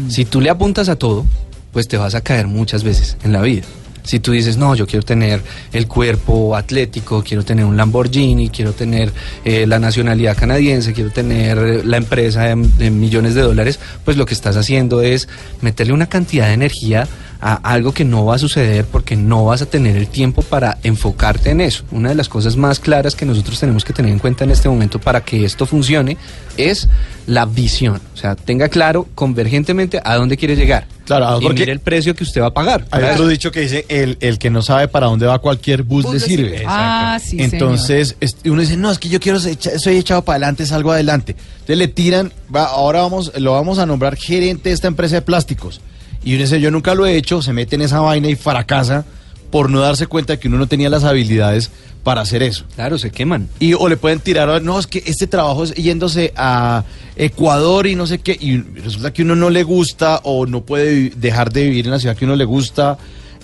Si 0.07 0.23
tú 0.23 0.39
le 0.39 0.49
apuntas 0.49 0.87
a 0.87 0.95
todo, 0.95 1.25
pues 1.73 1.87
te 1.87 1.97
vas 1.97 2.15
a 2.15 2.21
caer 2.21 2.47
muchas 2.47 2.83
veces 2.83 3.17
en 3.23 3.33
la 3.33 3.41
vida. 3.41 3.63
Si 4.03 4.19
tú 4.19 4.31
dices, 4.31 4.57
no, 4.57 4.73
yo 4.73 4.87
quiero 4.87 5.05
tener 5.05 5.41
el 5.73 5.87
cuerpo 5.87 6.55
atlético, 6.55 7.23
quiero 7.23 7.43
tener 7.43 7.65
un 7.65 7.77
Lamborghini, 7.77 8.49
quiero 8.49 8.73
tener 8.73 9.11
eh, 9.45 9.67
la 9.67 9.79
nacionalidad 9.79 10.35
canadiense, 10.35 10.93
quiero 10.93 11.11
tener 11.11 11.57
eh, 11.57 11.81
la 11.83 11.97
empresa 11.97 12.43
de, 12.43 12.55
de 12.55 12.89
millones 12.89 13.35
de 13.35 13.41
dólares, 13.41 13.79
pues 14.03 14.17
lo 14.17 14.25
que 14.25 14.33
estás 14.33 14.57
haciendo 14.57 15.01
es 15.01 15.27
meterle 15.61 15.93
una 15.93 16.07
cantidad 16.07 16.47
de 16.47 16.53
energía 16.53 17.07
a 17.41 17.55
algo 17.55 17.91
que 17.93 18.05
no 18.05 18.23
va 18.25 18.35
a 18.35 18.37
suceder 18.37 18.85
porque 18.85 19.15
no 19.15 19.45
vas 19.45 19.61
a 19.63 19.65
tener 19.65 19.97
el 19.97 20.07
tiempo 20.07 20.43
para 20.43 20.77
enfocarte 20.83 21.49
en 21.49 21.59
eso. 21.61 21.83
Una 21.91 22.09
de 22.09 22.15
las 22.15 22.29
cosas 22.29 22.55
más 22.55 22.79
claras 22.79 23.15
que 23.15 23.25
nosotros 23.25 23.59
tenemos 23.59 23.83
que 23.83 23.93
tener 23.93 24.11
en 24.11 24.19
cuenta 24.19 24.43
en 24.43 24.51
este 24.51 24.69
momento 24.69 24.99
para 24.99 25.21
que 25.21 25.43
esto 25.43 25.65
funcione 25.65 26.17
es 26.57 26.87
la 27.25 27.45
visión. 27.45 27.99
O 28.13 28.17
sea, 28.17 28.35
tenga 28.35 28.69
claro 28.69 29.07
convergentemente 29.15 29.99
a 30.03 30.15
dónde 30.15 30.37
quiere 30.37 30.55
llegar. 30.55 30.85
Claro, 31.05 31.39
y 31.41 31.43
porque- 31.43 31.59
mire 31.61 31.71
el 31.71 31.79
precio 31.79 32.15
que 32.15 32.23
usted 32.23 32.41
va 32.41 32.47
a 32.47 32.53
pagar. 32.53 32.85
Hay 32.91 33.03
otro 33.05 33.27
dicho 33.27 33.51
que 33.51 33.61
dice, 33.61 33.85
el, 33.89 34.17
el 34.21 34.37
que 34.37 34.49
no 34.49 34.61
sabe 34.61 34.87
para 34.87 35.07
dónde 35.07 35.25
va 35.25 35.39
cualquier 35.39 35.81
bus, 35.83 36.05
le 36.13 36.19
sirve. 36.19 36.63
Ah, 36.67 37.19
sí, 37.23 37.37
Entonces, 37.39 38.15
es- 38.19 38.37
uno 38.45 38.61
dice, 38.61 38.77
no, 38.77 38.91
es 38.91 38.99
que 38.99 39.09
yo 39.09 39.19
quiero, 39.19 39.39
ser 39.39 39.57
soy 39.79 39.97
echado 39.97 40.23
para 40.23 40.35
adelante, 40.35 40.65
salgo 40.65 40.91
adelante. 40.91 41.35
Entonces 41.53 41.77
le 41.77 41.87
tiran, 41.87 42.31
va, 42.55 42.65
ahora 42.65 43.01
vamos, 43.01 43.31
lo 43.39 43.53
vamos 43.53 43.79
a 43.79 43.85
nombrar 43.87 44.15
gerente 44.15 44.69
de 44.69 44.75
esta 44.75 44.87
empresa 44.87 45.15
de 45.15 45.21
plásticos. 45.23 45.81
Y 46.23 46.35
uno 46.35 46.43
dice, 46.43 46.61
yo 46.61 46.71
nunca 46.71 46.95
lo 46.95 47.05
he 47.05 47.17
hecho, 47.17 47.41
se 47.41 47.53
mete 47.53 47.75
en 47.75 47.81
esa 47.81 47.99
vaina 47.99 48.29
y 48.29 48.35
fracasa 48.35 49.05
por 49.49 49.69
no 49.69 49.81
darse 49.81 50.07
cuenta 50.07 50.33
de 50.33 50.39
que 50.39 50.47
uno 50.47 50.57
no 50.57 50.67
tenía 50.67 50.89
las 50.89 51.03
habilidades 51.03 51.71
para 52.03 52.21
hacer 52.21 52.41
eso. 52.41 52.65
Claro, 52.75 52.97
se 52.97 53.11
queman. 53.11 53.49
Y 53.59 53.73
o 53.73 53.87
le 53.89 53.97
pueden 53.97 54.19
tirar, 54.19 54.61
no, 54.61 54.79
es 54.79 54.87
que 54.87 55.03
este 55.05 55.27
trabajo 55.27 55.63
es 55.63 55.73
yéndose 55.73 56.33
a 56.35 56.83
Ecuador 57.15 57.85
y 57.85 57.95
no 57.95 58.07
sé 58.07 58.19
qué, 58.19 58.37
y 58.39 58.57
resulta 58.57 59.13
que 59.13 59.21
uno 59.21 59.35
no 59.35 59.49
le 59.49 59.63
gusta 59.63 60.21
o 60.23 60.45
no 60.45 60.61
puede 60.61 61.11
dejar 61.11 61.51
de 61.51 61.63
vivir 61.63 61.85
en 61.85 61.91
la 61.91 61.99
ciudad 61.99 62.15
que 62.15 62.25
uno 62.25 62.35
le 62.35 62.45
gusta 62.45 62.97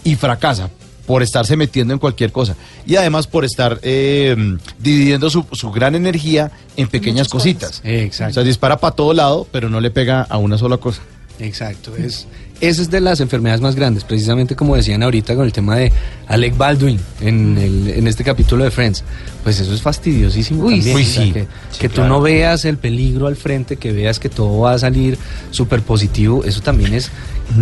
y 0.04 0.16
fracasa 0.16 0.70
por 1.06 1.24
estarse 1.24 1.56
metiendo 1.56 1.94
en 1.94 2.00
cualquier 2.00 2.32
cosa. 2.32 2.56
Y 2.86 2.96
además 2.96 3.28
por 3.28 3.46
estar 3.46 3.80
eh, 3.82 4.36
dividiendo 4.80 5.30
su, 5.30 5.46
su 5.54 5.72
gran 5.72 5.96
energía 5.96 6.52
en 6.76 6.88
pequeñas 6.88 7.30
cositas. 7.30 7.82
Exacto. 7.84 8.32
O 8.32 8.34
sea, 8.36 8.44
dispara 8.44 8.78
para 8.78 8.96
todo 8.96 9.14
lado, 9.14 9.48
pero 9.52 9.70
no 9.70 9.80
le 9.80 9.90
pega 9.92 10.22
a 10.24 10.38
una 10.38 10.58
sola 10.58 10.78
cosa. 10.78 11.02
Exacto, 11.40 11.96
es, 11.96 12.28
esa 12.62 12.82
es 12.82 12.90
de 12.90 13.02
las 13.02 13.20
enfermedades 13.20 13.62
más 13.62 13.76
grandes, 13.76 14.04
precisamente 14.04 14.56
como 14.56 14.76
decían 14.76 15.04
ahorita 15.04 15.36
con 15.36 15.46
el 15.46 15.54
tema 15.54 15.76
de 15.76 15.92
Alec 16.28 16.58
Baldwin 16.58 17.00
en, 17.22 17.58
el- 17.58 17.88
en 17.90 18.08
este 18.08 18.24
capítulo 18.24 18.64
de 18.64 18.72
Friends. 18.72 19.04
Pues 19.44 19.60
eso 19.60 19.74
es 19.74 19.82
fastidiosísimo 19.82 20.66
Uy, 20.66 20.76
también. 20.82 20.98
sí. 20.98 21.04
o 21.04 21.06
sea, 21.14 21.24
Sí, 21.26 21.32
que 21.34 21.42
sí, 21.72 21.80
que 21.80 21.90
tú 21.90 22.04
no 22.04 22.20
veas 22.22 22.66
el 22.66 22.78
peligro 22.78 23.28
al 23.28 23.36
frente, 23.36 23.78
que 23.78 23.92
veas 23.94 24.20
que 24.20 24.30
todo 24.30 24.60
va 24.60 24.74
a 24.74 24.80
salir 24.80 25.18
súper 25.52 25.82
positivo, 25.82 26.44
eso 26.44 26.62
también 26.62 26.94
es, 26.94 27.10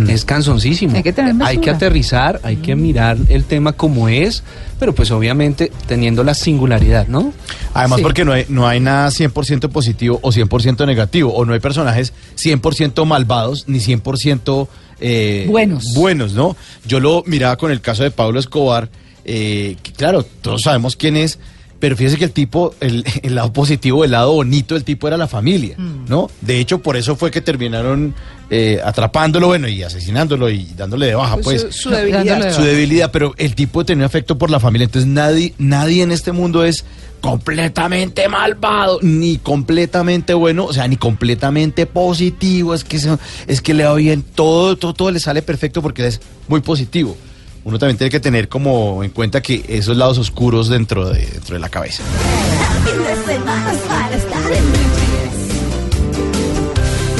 es 0.08 0.24
cansoncísimo. 0.24 0.96
Hay 0.96 1.02
que 1.04 1.12
tener 1.12 1.34
Hay 1.44 1.58
que 1.58 1.70
aterrizar, 1.70 2.40
hay 2.42 2.56
que 2.56 2.74
mirar 2.74 3.16
el 3.28 3.44
tema 3.44 3.72
como 3.72 4.08
es, 4.08 4.42
pero 4.80 4.94
pues 4.94 5.10
obviamente 5.12 5.70
teniendo 5.86 6.24
la 6.24 6.34
singularidad, 6.34 7.06
¿no? 7.06 7.32
Además, 7.72 7.98
Sí. 7.98 8.02
porque 8.02 8.24
no 8.24 8.32
hay, 8.32 8.46
no 8.48 8.66
hay 8.66 8.80
nada 8.80 9.08
100% 9.10 9.68
positivo 9.68 10.18
o 10.22 10.32
100% 10.32 10.86
negativo, 10.86 11.32
o 11.34 11.44
no 11.44 11.52
hay 11.52 11.60
personajes 11.60 12.12
100% 12.36 13.04
malvados 13.04 13.64
ni 13.68 13.78
100% 13.78 14.66
eh, 15.00 15.46
Buenos. 15.48 15.94
Buenos, 15.94 16.32
¿no? 16.32 16.56
Yo 16.86 17.00
lo 17.00 17.22
miraba 17.26 17.56
con 17.56 17.70
el 17.70 17.80
caso 17.80 18.02
de 18.02 18.10
Pablo 18.10 18.38
Escobar, 18.40 18.88
eh, 19.24 19.76
que 19.82 19.92
claro, 19.92 20.22
todos 20.22 20.62
sabemos 20.62 20.96
quién 20.96 21.16
es, 21.16 21.38
pero 21.78 21.96
fíjese 21.96 22.16
que 22.16 22.24
el 22.24 22.32
tipo, 22.32 22.74
el, 22.80 23.04
el 23.22 23.34
lado 23.34 23.52
positivo, 23.52 24.04
el 24.04 24.12
lado 24.12 24.32
bonito 24.32 24.74
del 24.74 24.84
tipo 24.84 25.06
era 25.08 25.16
la 25.16 25.28
familia, 25.28 25.76
¿no? 25.78 26.30
De 26.40 26.58
hecho, 26.58 26.80
por 26.80 26.96
eso 26.96 27.16
fue 27.16 27.30
que 27.30 27.40
terminaron 27.40 28.14
eh, 28.50 28.80
atrapándolo, 28.84 29.48
bueno, 29.48 29.66
y 29.68 29.82
asesinándolo 29.82 30.48
y 30.50 30.64
dándole 30.76 31.06
de 31.06 31.14
baja, 31.14 31.36
Pues 31.38 31.62
pues. 31.64 31.74
su, 31.76 31.82
su 31.82 31.90
debilidad. 31.90 32.54
Su 32.54 32.62
debilidad, 32.62 33.10
pero 33.10 33.34
el 33.38 33.54
tipo 33.54 33.84
tenía 33.84 34.06
afecto 34.06 34.38
por 34.38 34.50
la 34.50 34.60
familia. 34.60 34.84
Entonces 34.84 35.10
nadie, 35.10 35.52
nadie 35.58 36.02
en 36.02 36.12
este 36.12 36.32
mundo 36.32 36.64
es 36.64 36.84
completamente 37.20 38.28
malvado, 38.28 39.00
ni 39.02 39.38
completamente 39.38 40.32
bueno, 40.34 40.66
o 40.66 40.72
sea, 40.72 40.86
ni 40.86 40.96
completamente 40.96 41.86
positivo. 41.86 42.72
Es 42.74 42.84
que, 42.84 42.98
se- 43.00 43.18
es 43.48 43.60
que 43.60 43.74
le 43.74 43.84
va 43.84 43.94
bien, 43.94 44.22
todo, 44.22 44.76
todo, 44.76 44.94
todo 44.94 45.10
le 45.10 45.18
sale 45.18 45.42
perfecto 45.42 45.82
porque 45.82 46.06
es 46.06 46.20
muy 46.46 46.60
positivo. 46.60 47.16
Uno 47.64 47.80
también 47.80 47.96
tiene 47.98 48.10
que 48.12 48.20
tener 48.20 48.48
como 48.48 49.02
en 49.02 49.10
cuenta 49.10 49.42
que 49.42 49.64
esos 49.68 49.96
lados 49.96 50.18
oscuros 50.18 50.68
dentro 50.68 51.08
de, 51.10 51.26
dentro 51.26 51.54
de 51.54 51.58
la 51.60 51.68
cabeza. 51.68 52.04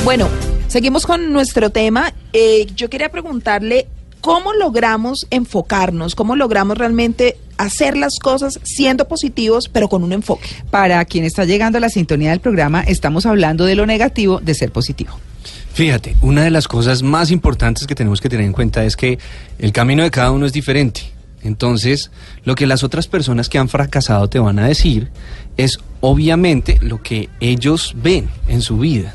Bueno, 0.04 0.28
seguimos 0.76 1.06
con 1.06 1.32
nuestro 1.32 1.70
tema. 1.70 2.12
Eh, 2.34 2.66
yo 2.76 2.90
quería 2.90 3.08
preguntarle 3.08 3.86
cómo 4.20 4.52
logramos 4.52 5.26
enfocarnos, 5.30 6.14
cómo 6.14 6.36
logramos 6.36 6.76
realmente 6.76 7.38
hacer 7.56 7.96
las 7.96 8.18
cosas 8.18 8.60
siendo 8.62 9.08
positivos, 9.08 9.70
pero 9.70 9.88
con 9.88 10.04
un 10.04 10.12
enfoque. 10.12 10.50
Para 10.70 11.02
quien 11.06 11.24
está 11.24 11.46
llegando 11.46 11.78
a 11.78 11.80
la 11.80 11.88
sintonía 11.88 12.28
del 12.28 12.40
programa, 12.40 12.82
estamos 12.82 13.24
hablando 13.24 13.64
de 13.64 13.74
lo 13.74 13.86
negativo 13.86 14.38
de 14.38 14.52
ser 14.52 14.70
positivo. 14.70 15.12
Fíjate, 15.72 16.14
una 16.20 16.42
de 16.42 16.50
las 16.50 16.68
cosas 16.68 17.02
más 17.02 17.30
importantes 17.30 17.86
que 17.86 17.94
tenemos 17.94 18.20
que 18.20 18.28
tener 18.28 18.44
en 18.44 18.52
cuenta 18.52 18.84
es 18.84 18.96
que 18.96 19.18
el 19.58 19.72
camino 19.72 20.02
de 20.02 20.10
cada 20.10 20.30
uno 20.30 20.44
es 20.44 20.52
diferente. 20.52 21.10
Entonces, 21.42 22.10
lo 22.44 22.54
que 22.54 22.66
las 22.66 22.84
otras 22.84 23.08
personas 23.08 23.48
que 23.48 23.56
han 23.56 23.70
fracasado 23.70 24.28
te 24.28 24.38
van 24.38 24.58
a 24.58 24.68
decir 24.68 25.08
es 25.56 25.78
obviamente 26.02 26.78
lo 26.82 27.02
que 27.02 27.30
ellos 27.40 27.94
ven 27.96 28.28
en 28.46 28.60
su 28.60 28.76
vida. 28.76 29.14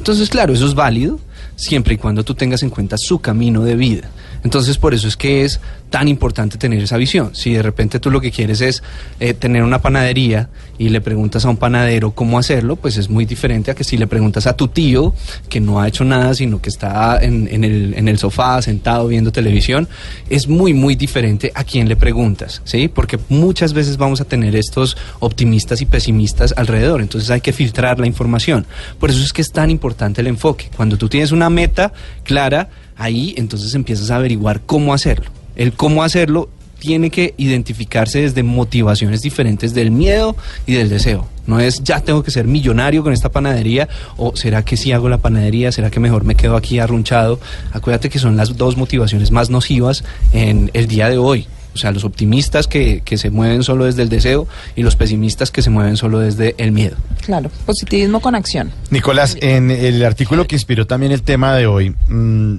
Entonces, 0.00 0.30
claro, 0.30 0.54
eso 0.54 0.64
es 0.64 0.74
válido 0.74 1.20
siempre 1.56 1.92
y 1.92 1.98
cuando 1.98 2.24
tú 2.24 2.34
tengas 2.34 2.62
en 2.62 2.70
cuenta 2.70 2.96
su 2.96 3.18
camino 3.18 3.64
de 3.64 3.76
vida. 3.76 4.08
Entonces, 4.42 4.78
por 4.78 4.94
eso 4.94 5.06
es 5.06 5.14
que 5.14 5.44
es 5.44 5.60
tan 5.90 6.08
importante 6.08 6.56
tener 6.56 6.82
esa 6.82 6.96
visión. 6.96 7.30
Si 7.34 7.52
de 7.52 7.62
repente 7.62 8.00
tú 8.00 8.10
lo 8.10 8.20
que 8.20 8.30
quieres 8.30 8.60
es 8.60 8.82
eh, 9.18 9.34
tener 9.34 9.64
una 9.64 9.82
panadería 9.82 10.48
y 10.78 10.88
le 10.88 11.00
preguntas 11.00 11.44
a 11.44 11.50
un 11.50 11.56
panadero 11.56 12.12
cómo 12.12 12.38
hacerlo, 12.38 12.76
pues 12.76 12.96
es 12.96 13.10
muy 13.10 13.26
diferente 13.26 13.70
a 13.70 13.74
que 13.74 13.84
si 13.84 13.98
le 13.98 14.06
preguntas 14.06 14.46
a 14.46 14.54
tu 14.54 14.68
tío 14.68 15.12
que 15.48 15.60
no 15.60 15.80
ha 15.80 15.88
hecho 15.88 16.04
nada, 16.04 16.32
sino 16.34 16.62
que 16.62 16.70
está 16.70 17.18
en, 17.20 17.48
en 17.50 17.64
el, 17.64 17.94
en 17.94 18.08
el 18.08 18.18
sofá 18.18 18.62
sentado 18.62 19.08
viendo 19.08 19.32
televisión, 19.32 19.88
es 20.30 20.48
muy, 20.48 20.72
muy 20.72 20.94
diferente 20.94 21.50
a 21.54 21.64
quien 21.64 21.88
le 21.88 21.96
preguntas, 21.96 22.62
¿sí? 22.64 22.88
Porque 22.88 23.18
muchas 23.28 23.72
veces 23.72 23.96
vamos 23.96 24.20
a 24.20 24.24
tener 24.24 24.54
estos 24.54 24.96
optimistas 25.18 25.82
y 25.82 25.86
pesimistas 25.86 26.54
alrededor, 26.56 27.00
entonces 27.02 27.30
hay 27.30 27.40
que 27.40 27.52
filtrar 27.52 27.98
la 27.98 28.06
información. 28.06 28.64
Por 28.98 29.10
eso 29.10 29.22
es 29.22 29.32
que 29.32 29.42
es 29.42 29.50
tan 29.50 29.70
importante 29.70 30.20
el 30.20 30.28
enfoque. 30.28 30.70
Cuando 30.76 30.96
tú 30.96 31.08
tienes 31.08 31.32
una 31.32 31.50
meta 31.50 31.92
clara, 32.22 32.68
ahí 32.96 33.34
entonces 33.36 33.74
empiezas 33.74 34.10
a 34.10 34.16
averiguar 34.16 34.60
cómo 34.64 34.94
hacerlo. 34.94 35.39
El 35.56 35.72
cómo 35.72 36.02
hacerlo 36.02 36.48
tiene 36.80 37.10
que 37.10 37.34
identificarse 37.36 38.22
desde 38.22 38.42
motivaciones 38.42 39.20
diferentes 39.20 39.74
del 39.74 39.92
miedo 39.92 40.34
y 40.66 40.74
del 40.74 40.88
deseo. 40.88 41.28
No 41.46 41.60
es 41.60 41.82
ya 41.84 42.00
tengo 42.00 42.22
que 42.22 42.30
ser 42.30 42.46
millonario 42.46 43.02
con 43.02 43.12
esta 43.12 43.28
panadería 43.28 43.88
o 44.16 44.34
será 44.34 44.64
que 44.64 44.76
si 44.76 44.90
hago 44.92 45.08
la 45.08 45.18
panadería, 45.18 45.70
será 45.70 45.90
que 45.90 46.00
mejor 46.00 46.24
me 46.24 46.34
quedo 46.34 46.56
aquí 46.56 46.78
arrunchado. 46.78 47.38
Acuérdate 47.72 48.08
que 48.08 48.18
son 48.18 48.36
las 48.36 48.56
dos 48.56 48.76
motivaciones 48.76 49.30
más 49.30 49.50
nocivas 49.50 50.04
en 50.32 50.70
el 50.72 50.88
día 50.88 51.08
de 51.08 51.18
hoy. 51.18 51.46
O 51.72 51.78
sea, 51.78 51.92
los 51.92 52.02
optimistas 52.04 52.66
que, 52.66 53.02
que 53.04 53.16
se 53.16 53.30
mueven 53.30 53.62
solo 53.62 53.84
desde 53.84 54.02
el 54.02 54.08
deseo 54.08 54.48
y 54.74 54.82
los 54.82 54.96
pesimistas 54.96 55.52
que 55.52 55.62
se 55.62 55.70
mueven 55.70 55.96
solo 55.96 56.18
desde 56.18 56.56
el 56.58 56.72
miedo. 56.72 56.96
Claro, 57.24 57.48
positivismo 57.64 58.20
con 58.20 58.34
acción. 58.34 58.72
Nicolás, 58.90 59.36
en 59.40 59.70
el 59.70 60.04
artículo 60.04 60.48
que 60.48 60.56
inspiró 60.56 60.86
también 60.86 61.12
el 61.12 61.22
tema 61.22 61.54
de 61.54 61.66
hoy, 61.66 61.94
mm, 62.08 62.56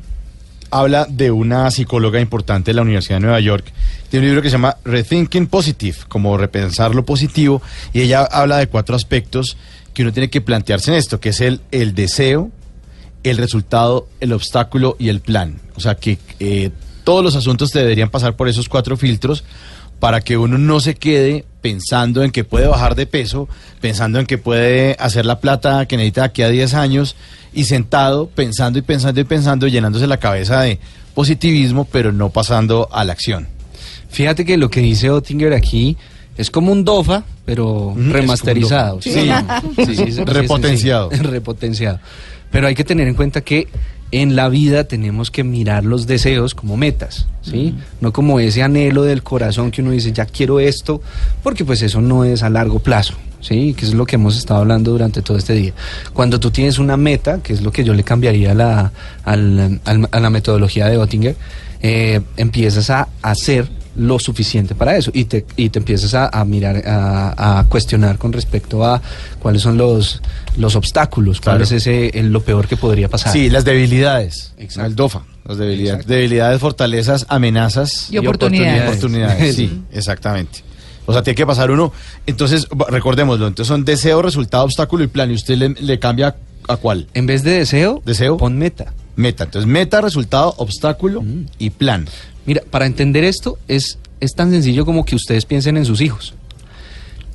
habla 0.72 1.06
de 1.10 1.30
una 1.32 1.70
psicóloga 1.70 2.20
importante 2.20 2.72
de 2.72 2.76
la 2.76 2.82
Universidad 2.82 3.18
de 3.18 3.22
Nueva 3.22 3.40
York. 3.40 3.72
Tiene 4.10 4.26
un 4.26 4.30
libro 4.30 4.42
que 4.42 4.50
se 4.50 4.54
llama 4.54 4.78
Rethinking 4.84 5.48
Positive, 5.48 5.98
como 6.08 6.38
repensar 6.38 6.96
lo 6.96 7.06
positivo, 7.06 7.62
y 7.94 8.02
ella 8.02 8.24
habla 8.24 8.58
de 8.58 8.68
cuatro 8.68 8.96
aspectos 8.96 9.58
que 9.94 10.04
uno 10.04 10.14
tiene 10.14 10.30
que 10.30 10.42
plantearse 10.42 10.92
en 10.92 10.98
esto, 10.98 11.20
que 11.20 11.30
es 11.30 11.42
el, 11.42 11.62
el 11.72 11.94
deseo, 11.94 12.50
el 13.24 13.38
resultado, 13.38 14.08
el 14.20 14.34
obstáculo 14.34 14.96
y 14.98 15.10
el 15.10 15.20
plan. 15.20 15.60
O 15.76 15.80
sea 15.80 15.96
que 15.96 16.18
eh, 16.40 16.72
todos 17.04 17.24
los 17.24 17.36
asuntos 17.36 17.72
deberían 17.72 18.10
pasar 18.10 18.36
por 18.36 18.48
esos 18.48 18.70
cuatro 18.70 18.98
filtros 18.98 19.44
para 20.00 20.22
que 20.22 20.38
uno 20.38 20.58
no 20.58 20.80
se 20.80 20.96
quede 20.96 21.46
pensando 21.62 22.24
en 22.24 22.32
que 22.32 22.44
puede 22.44 22.68
bajar 22.68 22.96
de 22.96 23.06
peso, 23.06 23.48
pensando 23.80 24.20
en 24.20 24.26
que 24.26 24.38
puede 24.38 24.96
hacer 25.00 25.26
la 25.26 25.40
plata 25.40 25.86
que 25.86 25.98
necesita 25.98 26.24
aquí 26.26 26.42
a 26.42 26.50
10 26.50 26.74
años 26.74 27.16
y 27.54 27.66
sentado 27.66 28.28
pensando 28.28 28.80
y 28.80 28.82
pensando 28.82 29.22
y 29.22 29.24
pensando, 29.24 29.68
llenándose 29.68 30.08
la 30.08 30.18
cabeza 30.18 30.62
de 30.62 30.80
positivismo, 31.14 31.86
pero 31.92 32.12
no 32.12 32.30
pasando 32.30 32.90
a 32.92 33.04
la 33.04 33.14
acción. 33.14 33.48
Fíjate 34.10 34.46
que 34.46 34.58
lo 34.58 34.70
que 34.70 34.82
dice 34.82 35.10
Ottinger 35.10 35.54
aquí 35.54 35.98
es 36.38 36.50
como 36.50 36.72
un 36.72 36.84
DOFA, 36.84 37.24
pero 37.46 37.94
Mm, 37.96 38.12
remasterizado. 38.12 39.02
Sí. 39.02 39.12
Sí, 39.12 39.30
sí, 39.86 39.96
sí, 39.96 40.12
sí, 40.12 40.24
Repotenciado. 40.26 41.10
repotenciado. 41.12 42.00
Pero 42.50 42.68
hay 42.68 42.76
que 42.76 42.84
tener 42.84 43.08
en 43.08 43.14
cuenta 43.16 43.42
que 43.42 43.68
en 44.12 44.36
la 44.36 44.50
vida 44.50 44.84
tenemos 44.86 45.32
que 45.32 45.44
mirar 45.44 45.86
los 45.86 46.06
deseos 46.08 46.54
como 46.56 46.76
metas, 46.78 47.28
¿sí? 47.42 47.76
No 48.02 48.12
como 48.12 48.40
ese 48.40 48.62
anhelo 48.64 49.04
del 49.04 49.24
corazón 49.24 49.72
que 49.72 49.82
uno 49.82 49.92
dice, 49.92 50.12
ya 50.12 50.26
quiero 50.26 50.60
esto, 50.60 51.02
porque 51.44 51.64
pues 51.66 51.82
eso 51.82 52.02
no 52.02 52.26
es 52.26 52.44
a 52.44 52.50
largo 52.50 52.80
plazo, 52.80 53.14
¿sí? 53.40 53.74
Que 53.74 53.86
es 53.86 53.94
lo 53.94 54.06
que 54.06 54.16
hemos 54.16 54.38
estado 54.38 54.60
hablando 54.62 54.92
durante 54.92 55.22
todo 55.22 55.38
este 55.38 55.54
día. 55.54 55.74
Cuando 56.14 56.40
tú 56.40 56.52
tienes 56.52 56.78
una 56.78 56.98
meta, 56.98 57.42
que 57.42 57.54
es 57.54 57.62
lo 57.62 57.72
que 57.72 57.84
yo 57.86 57.94
le 57.94 58.04
cambiaría 58.04 58.52
a 58.52 58.56
la, 58.56 58.92
al- 59.24 59.80
al- 59.86 60.10
a 60.12 60.20
la 60.20 60.30
metodología 60.30 60.88
de 60.88 60.98
Oettinger, 60.98 61.36
eh, 61.82 62.20
empiezas 62.38 62.90
a 62.90 63.08
hacer 63.22 63.70
lo 63.96 64.20
suficiente 64.20 64.74
para 64.76 64.96
eso 64.96 65.12
y 65.14 65.26
te, 65.26 65.46
y 65.58 65.70
te 65.70 65.80
empiezas 65.80 66.14
a, 66.14 66.28
a 66.30 66.46
mirar, 66.46 66.82
a, 66.88 67.60
a 67.60 67.64
cuestionar 67.66 68.18
con 68.18 68.32
respecto 68.32 68.86
a 68.86 69.02
cuáles 69.40 69.62
son 69.62 69.78
los, 69.78 70.22
los 70.58 70.76
obstáculos, 70.76 71.42
cuál 71.42 71.58
Claro. 71.58 71.64
es 71.66 71.72
ese, 71.74 72.18
el- 72.18 72.32
lo 72.32 72.42
peor 72.42 72.68
que 72.68 72.78
podría 72.78 73.10
pasar. 73.10 73.34
Sí, 73.34 73.50
las 73.50 73.66
debilidades. 73.66 74.54
Exacto. 74.58 74.88
El 74.90 74.96
DOFA. 74.96 75.24
Las 75.46 75.58
debilidades. 75.58 76.00
Exacto. 76.02 76.14
Debilidades, 76.14 76.60
fortalezas, 76.62 77.26
amenazas 77.28 78.08
Y 78.12 78.18
oportunidades. 78.18 78.84
oportunidades. 78.88 79.56
Sí, 79.56 79.82
exactamente. 79.92 80.64
O 81.06 81.14
sea, 81.14 81.24
tiene 81.24 81.36
que 81.36 81.46
pasar 81.46 81.72
uno. 81.72 81.92
Entonces, 82.28 82.68
recordémoslo. 82.90 83.48
Entonces 83.48 83.68
son 83.68 83.84
deseo, 83.84 84.22
resultado, 84.22 84.64
obstáculo 84.64 85.04
y 85.04 85.08
plan. 85.08 85.32
¿Y 85.32 85.34
usted 85.34 85.58
le, 85.58 85.70
le 85.70 86.00
cambia 86.00 86.36
a 86.70 86.78
cuál? 86.78 87.08
En 87.14 87.26
vez 87.26 87.44
de 87.44 87.52
deseo, 87.52 88.02
Deseo. 88.06 88.38
pon 88.38 88.58
meta. 88.58 88.94
Meta. 89.18 89.44
Entonces, 89.44 89.68
meta, 89.70 90.00
resultado, 90.00 90.54
obstáculo 90.58 91.22
Mm. 91.22 91.46
y 91.60 91.72
plan. 91.72 92.08
Mira, 92.46 92.62
para 92.70 92.86
entender 92.86 93.24
esto 93.24 93.58
es, 93.68 93.98
es 94.20 94.34
tan 94.34 94.52
sencillo 94.52 94.86
como 94.86 95.06
que 95.06 95.16
ustedes 95.16 95.46
piensen 95.46 95.78
en 95.78 95.86
sus 95.86 96.02
hijos. 96.02 96.34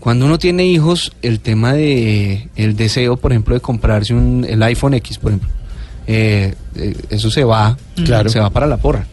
Cuando 0.01 0.27
uno 0.27 0.39
tiene 0.39 0.67
hijos, 0.67 1.13
el 1.23 1.41
tema 1.41 1.73
de 1.73 2.49
el 2.57 2.77
deseo, 2.77 3.17
por 3.17 3.33
ejemplo, 3.33 3.55
de 3.55 3.61
comprarse 3.61 4.15
un, 4.15 4.47
el 4.49 4.63
iPhone 4.63 4.95
X, 4.95 5.19
por 5.19 5.33
ejemplo, 5.33 5.49
eh, 6.07 6.55
eh, 6.77 6.97
eso 7.11 7.31
se 7.31 7.43
va, 7.45 7.77
Claro. 8.05 8.31
se 8.31 8.39
va 8.39 8.51
para 8.51 8.67
la 8.67 8.77
porra. 8.77 9.07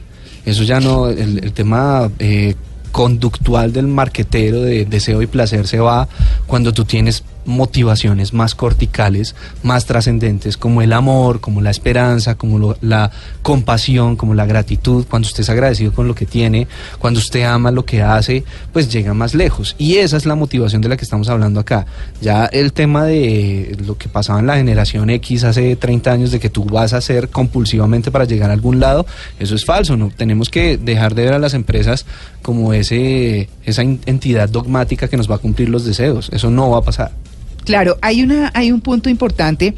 Eso 0.46 0.64
ya 0.64 0.80
no, 0.80 1.10
el, 1.10 1.40
el 1.44 1.52
tema 1.54 2.12
eh, 2.20 2.54
conductual 2.92 3.74
del 3.74 3.88
marquetero 3.88 4.62
de 4.62 4.86
deseo 4.86 5.22
y 5.22 5.28
placer 5.28 5.68
se 5.68 5.80
va 5.80 6.08
cuando 6.46 6.74
tú 6.74 6.86
tienes 6.86 7.24
motivaciones 7.46 8.34
más 8.34 8.56
corticales, 8.56 9.36
más 9.64 9.86
trascendentes, 9.86 10.58
como 10.58 10.82
el 10.82 10.94
amor, 10.94 11.40
como 11.40 11.62
la 11.62 11.72
esperanza, 11.72 12.36
como 12.36 12.60
lo- 12.60 12.78
la 12.82 13.12
compasión, 13.42 14.16
como 14.16 14.34
la 14.34 14.46
gratitud, 14.46 15.06
cuando 15.10 15.28
usted 15.28 15.42
es 15.42 15.50
agradecido 15.50 15.92
con 15.94 16.08
lo 16.08 16.16
que 16.16 16.26
tiene, 16.26 16.68
cuando 17.00 17.20
usted 17.20 17.44
ama 17.44 17.72
lo 17.72 17.86
que 17.86 18.02
hace, 18.02 18.44
pues 18.72 18.92
llega 18.92 19.14
más 19.14 19.34
lejos. 19.36 19.76
Y 19.78 19.96
esa 19.98 20.18
es 20.18 20.26
la 20.26 20.36
motivación 20.36 20.82
de 20.82 20.90
la 20.90 20.98
que 20.98 21.04
estamos 21.04 21.30
hablando 21.30 21.60
acá. 21.60 21.86
Ya 22.22 22.46
el 22.46 22.74
tema 22.74 23.04
de 23.06 23.78
lo 23.86 23.98
que 23.98 24.10
pasaba 24.10 24.40
en 24.40 24.48
la 24.48 24.56
generación 24.56 25.10
X 25.10 25.44
hace 25.44 25.76
30 25.76 26.12
años, 26.12 26.32
de 26.32 26.40
que 26.40 26.50
tú 26.50 26.64
vas 26.66 26.94
a 26.94 26.98
hacer 26.98 27.30
compulsivamente 27.30 28.12
para 28.12 28.26
llegar 28.26 28.50
a 28.50 28.54
algún 28.54 28.80
lado, 28.80 29.06
eso 29.40 29.56
es 29.56 29.66
falso, 29.66 29.98
¿no? 29.98 30.10
Tenemos 30.16 30.50
que 30.50 30.78
dejar 30.78 31.16
de 31.16 31.26
ver 31.26 31.34
a 31.34 31.40
las 31.40 31.54
empresas 31.54 32.06
como 32.42 32.74
ese, 32.74 33.50
esa 33.66 33.82
en- 33.82 34.00
entidad 34.06 34.50
dogmática 34.50 35.08
que 35.08 35.18
nos 35.18 35.30
va 35.30 35.36
a 35.36 35.40
cumplir 35.40 35.70
los 35.70 35.86
deseos. 35.86 36.30
Eso 36.32 36.50
no 36.50 36.70
va 36.70 36.80
a 36.80 36.82
pasar. 36.82 37.12
Claro, 37.65 37.98
hay 38.01 38.24
una, 38.24 38.51
hay 38.53 38.72
un 38.72 38.82
punto 38.82 39.10
importante 39.10 39.74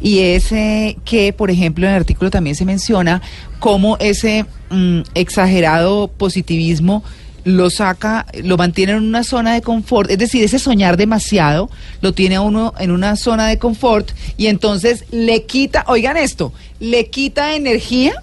y 0.00 0.18
es 0.20 0.52
eh, 0.52 0.96
que, 1.04 1.32
por 1.32 1.50
ejemplo, 1.50 1.86
en 1.86 1.92
el 1.92 2.00
artículo 2.00 2.30
también 2.30 2.54
se 2.54 2.64
menciona 2.64 3.22
cómo 3.58 3.96
ese 3.98 4.44
mm, 4.70 5.00
exagerado 5.14 6.08
positivismo 6.08 7.02
lo 7.44 7.70
saca, 7.70 8.26
lo 8.42 8.56
mantiene 8.56 8.92
en 8.92 8.98
una 8.98 9.24
zona 9.24 9.54
de 9.54 9.62
confort, 9.62 10.10
es 10.10 10.18
decir, 10.18 10.44
ese 10.44 10.58
soñar 10.58 10.96
demasiado 10.96 11.70
lo 12.02 12.12
tiene 12.12 12.36
a 12.36 12.42
uno 12.42 12.74
en 12.78 12.90
una 12.90 13.16
zona 13.16 13.46
de 13.48 13.58
confort 13.58 14.10
y 14.36 14.46
entonces 14.46 15.04
le 15.10 15.44
quita, 15.44 15.84
oigan 15.88 16.18
esto, 16.18 16.52
le 16.80 17.08
quita 17.08 17.54
energía 17.54 18.14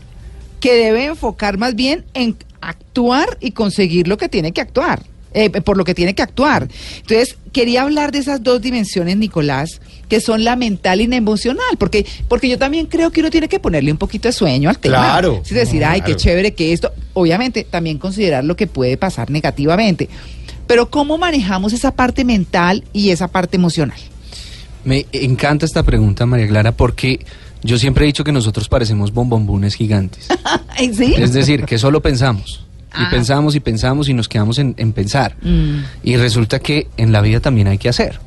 que 0.60 0.76
debe 0.76 1.06
enfocar 1.06 1.58
más 1.58 1.76
bien 1.76 2.06
en 2.14 2.38
actuar 2.62 3.38
y 3.40 3.52
conseguir 3.52 4.08
lo 4.08 4.18
que 4.18 4.30
tiene 4.30 4.52
que 4.52 4.62
actuar, 4.62 5.04
eh, 5.38 5.50
por 5.62 5.78
lo 5.78 5.84
que 5.84 5.94
tiene 5.94 6.16
que 6.16 6.24
actuar. 6.24 6.68
Entonces, 6.98 7.38
quería 7.52 7.84
hablar 7.84 8.12
de 8.12 8.18
esas 8.18 8.42
dos 8.42 8.60
dimensiones, 8.60 9.18
Nicolás, 9.18 9.82
que 10.10 10.20
son 10.20 10.44
la 10.44 10.56
mental 10.56 11.00
y 11.00 11.06
la 11.06 11.16
emocional, 11.16 11.78
porque, 11.78 12.08
porque 12.28 12.50
yo 12.50 12.58
también 12.58 12.88
creo 12.88 13.12
que 13.12 13.20
uno 13.20 13.30
tiene 13.30 13.48
que 13.48 13.60
ponerle 13.60 13.92
un 13.92 14.00
poquito 14.00 14.28
de 14.28 14.32
sueño 14.32 14.68
al 14.68 14.80
tema. 14.80 14.98
Claro. 14.98 15.44
Es 15.46 15.54
decir, 15.54 15.86
ay, 15.86 16.02
qué 16.02 16.16
chévere 16.16 16.56
que 16.56 16.74
esto, 16.74 16.92
obviamente 17.14 17.64
también 17.64 18.00
considerar 18.00 18.44
lo 18.46 18.56
que 18.56 18.66
puede 18.66 18.98
pasar 18.98 19.30
negativamente. 19.30 20.10
Pero 20.66 20.90
¿cómo 20.90 21.20
manejamos 21.20 21.72
esa 21.72 21.92
parte 21.92 22.26
mental 22.26 22.84
y 22.92 23.12
esa 23.12 23.28
parte 23.28 23.58
emocional? 23.58 24.00
Me 24.86 25.06
encanta 25.12 25.68
esta 25.68 25.84
pregunta, 25.84 26.26
María 26.26 26.48
Clara, 26.48 26.72
porque 26.72 27.24
yo 27.62 27.78
siempre 27.78 28.06
he 28.06 28.08
dicho 28.08 28.24
que 28.24 28.32
nosotros 28.32 28.70
parecemos 28.70 29.14
bombombunes 29.14 29.76
gigantes. 29.76 30.30
Es 30.80 31.34
decir, 31.34 31.66
que 31.66 31.78
solo 31.78 32.02
pensamos. 32.02 32.67
Y 32.96 33.06
pensamos 33.12 33.56
y 33.56 33.60
pensamos 33.60 34.10
y 34.10 34.14
nos 34.14 34.28
quedamos 34.28 34.60
en, 34.60 34.74
en 34.78 34.94
pensar. 34.94 35.36
Mm. 35.42 35.84
Y 36.04 36.18
resulta 36.18 36.60
que 36.60 36.88
en 36.98 37.12
la 37.12 37.22
vida 37.22 37.40
también 37.40 37.68
hay 37.68 37.78
que 37.78 37.90
hacer. 37.90 38.20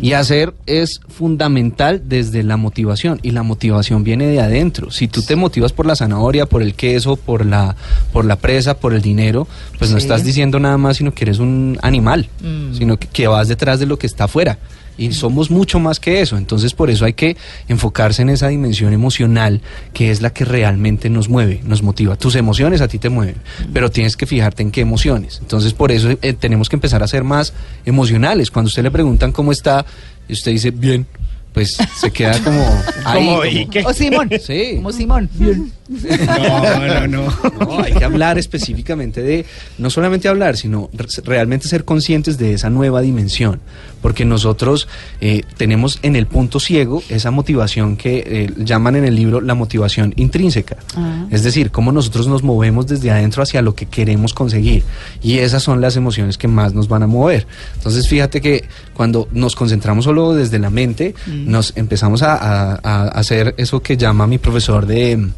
Y 0.00 0.12
hacer 0.12 0.54
es 0.66 1.00
fundamental 1.08 2.02
desde 2.06 2.42
la 2.42 2.56
motivación. 2.56 3.20
Y 3.22 3.32
la 3.32 3.42
motivación 3.42 4.02
viene 4.02 4.26
de 4.26 4.40
adentro. 4.40 4.90
Si 4.90 5.08
tú 5.08 5.22
te 5.22 5.36
motivas 5.36 5.72
por 5.72 5.86
la 5.86 5.94
zanahoria, 5.94 6.46
por 6.46 6.62
el 6.62 6.74
queso, 6.74 7.16
por 7.16 7.44
la, 7.44 7.76
por 8.12 8.24
la 8.24 8.36
presa, 8.36 8.78
por 8.78 8.94
el 8.94 9.02
dinero, 9.02 9.46
pues 9.78 9.90
no 9.90 9.98
estás 9.98 10.24
diciendo 10.24 10.58
nada 10.58 10.78
más, 10.78 10.96
sino 10.96 11.12
que 11.12 11.24
eres 11.24 11.38
un 11.38 11.78
animal. 11.82 12.28
Mm. 12.40 12.74
Sino 12.74 12.98
que, 12.98 13.08
que 13.08 13.28
vas 13.28 13.48
detrás 13.48 13.78
de 13.78 13.86
lo 13.86 13.98
que 13.98 14.06
está 14.06 14.24
afuera. 14.24 14.58
Y 14.98 15.12
somos 15.12 15.50
mucho 15.50 15.78
más 15.78 16.00
que 16.00 16.20
eso. 16.20 16.36
Entonces, 16.36 16.74
por 16.74 16.90
eso 16.90 17.04
hay 17.04 17.12
que 17.14 17.36
enfocarse 17.68 18.20
en 18.22 18.28
esa 18.30 18.48
dimensión 18.48 18.92
emocional 18.92 19.62
que 19.94 20.10
es 20.10 20.20
la 20.20 20.30
que 20.30 20.44
realmente 20.44 21.08
nos 21.08 21.28
mueve, 21.28 21.60
nos 21.64 21.82
motiva. 21.82 22.16
Tus 22.16 22.34
emociones 22.34 22.80
a 22.80 22.88
ti 22.88 22.98
te 22.98 23.08
mueven, 23.08 23.36
pero 23.72 23.90
tienes 23.90 24.16
que 24.16 24.26
fijarte 24.26 24.62
en 24.62 24.70
qué 24.72 24.80
emociones. 24.80 25.38
Entonces, 25.40 25.72
por 25.72 25.92
eso 25.92 26.10
eh, 26.20 26.32
tenemos 26.32 26.68
que 26.68 26.76
empezar 26.76 27.02
a 27.02 27.08
ser 27.08 27.22
más 27.24 27.52
emocionales. 27.86 28.50
Cuando 28.50 28.66
usted 28.68 28.82
le 28.82 28.90
preguntan 28.90 29.32
cómo 29.32 29.52
está, 29.52 29.86
y 30.28 30.32
usted 30.32 30.50
dice, 30.52 30.70
bien, 30.72 31.06
pues 31.52 31.76
se 32.00 32.10
queda 32.10 32.38
como 32.42 32.60
ahí. 33.04 33.18
Como, 33.24 33.36
como- 33.36 33.44
¿y 33.46 33.66
qué? 33.66 33.82
O 33.84 33.92
Simón. 33.94 34.30
Sí. 34.44 34.72
Como 34.76 34.92
Simón. 34.92 35.30
Bien. 35.34 35.72
No, 35.88 36.86
no, 36.86 37.06
no. 37.06 37.32
No, 37.60 37.82
hay 37.82 37.92
que 37.94 38.04
hablar 38.04 38.38
específicamente 38.38 39.22
de, 39.22 39.44
no 39.78 39.90
solamente 39.90 40.28
hablar, 40.28 40.56
sino 40.56 40.90
re- 40.92 41.06
realmente 41.24 41.66
ser 41.68 41.84
conscientes 41.84 42.38
de 42.38 42.52
esa 42.52 42.70
nueva 42.70 43.00
dimensión, 43.00 43.60
porque 44.02 44.24
nosotros 44.24 44.86
eh, 45.20 45.42
tenemos 45.56 45.98
en 46.02 46.16
el 46.16 46.26
punto 46.26 46.60
ciego 46.60 47.02
esa 47.08 47.30
motivación 47.30 47.96
que 47.96 48.22
eh, 48.26 48.52
llaman 48.58 48.96
en 48.96 49.04
el 49.04 49.14
libro 49.16 49.40
la 49.40 49.54
motivación 49.54 50.12
intrínseca, 50.16 50.76
Ah. 50.96 51.26
es 51.30 51.42
decir, 51.42 51.70
cómo 51.70 51.92
nosotros 51.92 52.26
nos 52.28 52.42
movemos 52.42 52.86
desde 52.86 53.10
adentro 53.10 53.42
hacia 53.42 53.62
lo 53.62 53.74
que 53.74 53.86
queremos 53.86 54.34
conseguir, 54.34 54.82
y 55.22 55.38
esas 55.38 55.62
son 55.62 55.80
las 55.80 55.96
emociones 55.96 56.36
que 56.38 56.48
más 56.48 56.74
nos 56.74 56.88
van 56.88 57.02
a 57.02 57.06
mover. 57.06 57.46
Entonces, 57.76 58.08
fíjate 58.08 58.40
que 58.40 58.64
cuando 58.94 59.28
nos 59.32 59.54
concentramos 59.56 60.04
solo 60.04 60.34
desde 60.34 60.58
la 60.58 60.70
mente, 60.70 61.14
nos 61.26 61.76
empezamos 61.76 62.22
a, 62.22 62.34
a- 62.34 62.78
a 62.82 63.08
hacer 63.08 63.54
eso 63.58 63.80
que 63.80 63.96
llama 63.96 64.26
mi 64.26 64.38
profesor 64.38 64.86
de 64.86 65.28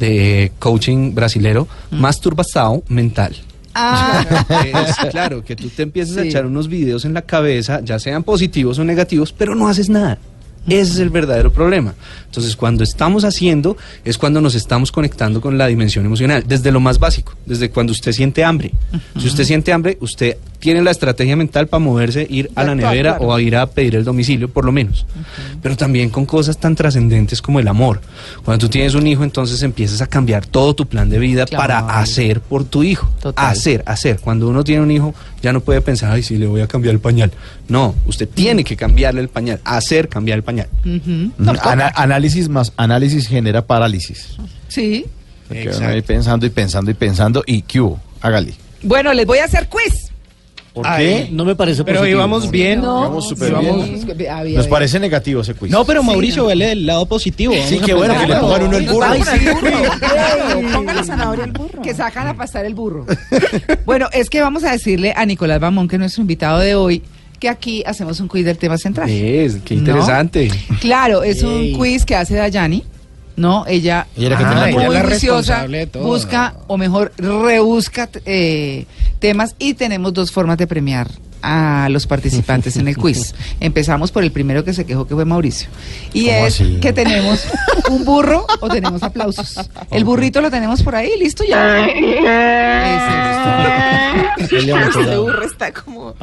de 0.00 0.50
coaching 0.58 1.12
brasilero, 1.12 1.68
masturbação 1.92 2.82
mental. 2.88 3.32
Ah, 3.72 4.24
Es, 4.64 4.96
claro, 5.10 5.44
que 5.44 5.54
tú 5.54 5.68
te 5.68 5.82
empiezas 5.82 6.16
a 6.16 6.22
echar 6.22 6.44
unos 6.46 6.66
videos 6.66 7.04
en 7.04 7.14
la 7.14 7.22
cabeza, 7.22 7.80
ya 7.84 8.00
sean 8.00 8.24
positivos 8.24 8.78
o 8.78 8.84
negativos, 8.84 9.32
pero 9.32 9.54
no 9.54 9.68
haces 9.68 9.88
nada. 9.88 10.18
Ese 10.68 10.92
es 10.92 10.98
el 10.98 11.10
verdadero 11.10 11.52
problema. 11.52 11.94
Entonces, 12.26 12.54
cuando 12.54 12.84
estamos 12.84 13.24
haciendo, 13.24 13.76
es 14.04 14.18
cuando 14.18 14.40
nos 14.40 14.54
estamos 14.54 14.92
conectando 14.92 15.40
con 15.40 15.58
la 15.58 15.66
dimensión 15.66 16.04
emocional, 16.06 16.44
desde 16.46 16.70
lo 16.70 16.78
más 16.78 16.98
básico, 16.98 17.34
desde 17.46 17.70
cuando 17.70 17.92
usted 17.92 18.12
siente 18.12 18.44
hambre. 18.44 18.72
Si 19.18 19.26
usted 19.26 19.44
siente 19.44 19.72
hambre, 19.72 19.96
usted 20.00 20.36
tiene 20.60 20.82
la 20.82 20.90
estrategia 20.90 21.34
mental 21.34 21.66
para 21.66 21.82
moverse, 21.82 22.26
ir 22.30 22.50
a 22.54 22.62
la 22.62 22.74
nevera 22.74 23.16
claro. 23.16 23.24
o 23.32 23.34
a 23.34 23.40
ir 23.40 23.56
a 23.56 23.66
pedir 23.66 23.96
el 23.96 24.04
domicilio, 24.04 24.48
por 24.48 24.64
lo 24.64 24.70
menos. 24.70 25.06
Pero 25.62 25.76
también 25.76 26.10
con 26.10 26.26
cosas 26.26 26.58
tan 26.58 26.76
trascendentes 26.76 27.40
como 27.42 27.58
el 27.58 27.66
amor. 27.66 28.00
Cuando 28.44 28.66
tú 28.66 28.70
tienes 28.70 28.94
un 28.94 29.06
hijo, 29.06 29.24
entonces 29.24 29.62
empiezas 29.62 30.00
a 30.02 30.06
cambiar 30.06 30.46
todo 30.46 30.74
tu 30.74 30.86
plan 30.86 31.08
de 31.08 31.18
vida 31.18 31.46
Claro. 31.46 31.62
para 31.62 31.98
hacer 31.98 32.42
por 32.42 32.64
tu 32.64 32.82
hijo. 32.84 33.10
Total. 33.20 33.44
Hacer, 33.46 33.82
hacer. 33.86 34.20
Cuando 34.20 34.46
uno 34.48 34.62
tiene 34.62 34.82
un 34.82 34.90
hijo, 34.90 35.14
ya 35.42 35.52
no 35.52 35.60
puede 35.60 35.80
pensar, 35.80 36.12
ay, 36.12 36.22
sí, 36.22 36.36
le 36.36 36.46
voy 36.46 36.60
a 36.60 36.66
cambiar 36.66 36.94
el 36.94 37.00
pañal. 37.00 37.30
No, 37.68 37.94
usted 38.06 38.28
tiene 38.28 38.64
que 38.64 38.76
cambiarle 38.76 39.20
el 39.20 39.28
pañal, 39.28 39.60
hacer 39.64 40.08
cambiar 40.08 40.38
el 40.38 40.44
pañal. 40.44 40.68
Ana- 41.62 41.92
análisis 41.94 42.48
más 42.48 42.72
análisis 42.76 43.26
genera 43.28 43.66
parálisis. 43.66 44.36
Sí. 44.68 45.06
Porque 45.48 45.68
uno 45.76 45.88
ahí 45.88 46.02
pensando 46.02 46.46
y 46.46 46.50
pensando 46.50 46.90
y 46.90 46.94
pensando 46.94 47.42
y 47.46 47.62
¿qué 47.62 47.80
hubo? 47.80 48.00
Hágale. 48.20 48.54
Bueno, 48.82 49.12
les 49.12 49.26
voy 49.26 49.38
a 49.38 49.44
hacer 49.46 49.68
quiz. 49.68 50.09
¿Por 50.72 50.86
Ay, 50.86 51.04
qué? 51.26 51.28
No 51.32 51.44
me 51.44 51.56
parece 51.56 51.82
Pero 51.84 51.98
positivo. 51.98 52.18
íbamos 52.20 52.50
bien. 52.50 52.80
No, 52.80 53.00
Vamos 53.00 53.28
súper 53.28 53.48
sí, 53.48 53.54
bien. 54.14 54.30
había- 54.30 54.56
Nos 54.58 54.68
parece 54.68 55.00
negativo 55.00 55.40
ese 55.40 55.54
quiz. 55.54 55.70
No, 55.70 55.84
pero 55.84 56.02
Mauricio, 56.02 56.46
vele 56.46 56.66
del 56.68 56.86
lado 56.86 57.06
positivo. 57.06 57.54
Sí, 57.66 57.80
qué 57.84 57.92
bueno 57.92 58.14
que 58.20 58.26
le 58.28 58.36
pongan 58.36 58.62
uno 58.62 58.76
el 58.76 58.86
burro. 58.86 59.06
Ay, 59.06 59.22
sí, 59.22 59.46
Claro, 59.98 60.60
Ponga 60.72 60.94
la 60.94 61.02
zanahoria 61.04 61.44
al 61.44 61.52
burro. 61.52 61.82
que 61.82 61.92
sacan 61.94 62.28
a 62.28 62.34
pasar 62.36 62.64
el 62.64 62.74
burro. 62.74 63.04
bueno, 63.84 64.06
es 64.12 64.30
que 64.30 64.40
vamos 64.40 64.62
a 64.64 64.72
decirle 64.72 65.12
a 65.16 65.26
Nicolás 65.26 65.60
Bamón, 65.60 65.88
que 65.88 65.96
es 65.96 66.00
nuestro 66.00 66.20
invitado 66.22 66.60
de 66.60 66.74
hoy, 66.74 67.02
que 67.40 67.48
aquí 67.48 67.82
hacemos 67.86 68.20
un 68.20 68.28
quiz 68.28 68.44
del 68.44 68.58
tema 68.58 68.76
central. 68.78 69.08
Es, 69.10 69.56
qué 69.64 69.74
¿No? 69.74 69.80
interesante. 69.80 70.50
Claro, 70.80 71.22
es 71.22 71.42
un 71.42 71.72
quiz 71.72 72.04
que 72.04 72.14
hace 72.14 72.34
Dayani, 72.34 72.84
¿no? 73.40 73.64
Ella, 73.66 74.06
Ella 74.16 74.26
era 74.26 74.36
que 74.38 74.44
Ah, 74.44 74.68
ella 74.68 75.66
muy 75.68 75.86
todo. 75.86 76.04
busca, 76.04 76.54
o 76.66 76.76
mejor, 76.76 77.12
rebusca 77.16 78.08
eh, 78.26 78.84
temas 79.18 79.56
y 79.58 79.74
tenemos 79.74 80.12
dos 80.12 80.30
formas 80.30 80.58
de 80.58 80.66
premiar 80.66 81.08
a 81.42 81.88
los 81.90 82.06
participantes 82.06 82.76
en 82.76 82.86
el 82.86 82.98
quiz. 82.98 83.34
Empezamos 83.60 84.12
por 84.12 84.22
el 84.22 84.30
primero 84.30 84.62
que 84.62 84.74
se 84.74 84.84
quejó, 84.84 85.06
que 85.06 85.14
fue 85.14 85.24
Mauricio. 85.24 85.68
Y 86.12 86.26
¿Cómo 86.26 86.46
es 86.46 86.54
así? 86.60 86.78
que 86.82 86.92
tenemos 86.92 87.46
un 87.90 88.04
burro 88.04 88.46
o 88.60 88.68
tenemos 88.68 89.02
aplausos. 89.02 89.54
El 89.90 90.04
burrito 90.04 90.42
lo 90.42 90.50
tenemos 90.50 90.82
por 90.82 90.94
ahí, 90.94 91.10
listo 91.18 91.42
ya. 91.44 91.86
Ese, 91.86 92.00
Este 94.40 95.16
burro 95.16 95.44
está 95.44 95.72
como... 95.72 96.14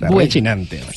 Bueno. 0.00 0.30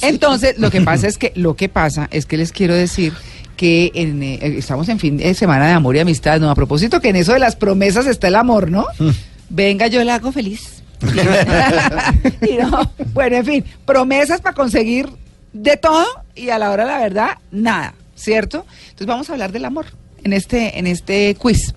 Entonces, 0.02 0.58
lo 0.58 0.72
que 0.72 0.82
pasa 0.82 1.08
es 1.08 1.18
que 1.18 1.32
lo 1.36 1.56
que 1.56 1.70
pasa 1.70 2.08
es 2.12 2.26
que 2.26 2.38
les 2.38 2.52
quiero 2.52 2.74
decir 2.74 3.14
que 3.56 3.92
en, 3.94 4.22
eh, 4.22 4.40
estamos 4.58 4.90
en 4.90 5.00
fin 5.00 5.18
de 5.18 5.34
semana 5.34 5.68
de 5.68 5.74
amor 5.74 5.96
y 5.96 6.00
amistad, 6.00 6.40
no 6.40 6.50
a 6.50 6.56
propósito 6.56 7.00
que 7.00 7.10
en 7.10 7.16
eso 7.16 7.34
de 7.34 7.40
las 7.40 7.56
promesas 7.56 8.06
está 8.08 8.28
el 8.28 8.36
amor, 8.36 8.70
¿no? 8.70 8.86
Venga, 9.50 9.88
yo 9.88 10.04
la 10.04 10.16
hago 10.16 10.32
feliz. 10.32 10.84
Y 12.42 12.58
no, 12.58 12.92
bueno, 13.14 13.38
en 13.38 13.46
fin, 13.46 13.66
promesas 13.86 14.42
para 14.42 14.56
conseguir 14.56 15.10
de 15.54 15.78
todo 15.78 16.06
y 16.36 16.50
a 16.50 16.58
la 16.58 16.72
hora 16.72 16.86
de 16.86 16.92
la 16.92 17.00
verdad 17.00 17.30
nada, 17.52 17.94
¿cierto? 18.16 18.66
Entonces 18.84 19.08
vamos 19.08 19.30
a 19.30 19.34
hablar 19.34 19.52
del 19.52 19.66
amor 19.66 19.88
en 20.24 20.34
este 20.34 20.80
en 20.80 20.88
este 20.88 21.36
quiz. 21.36 21.74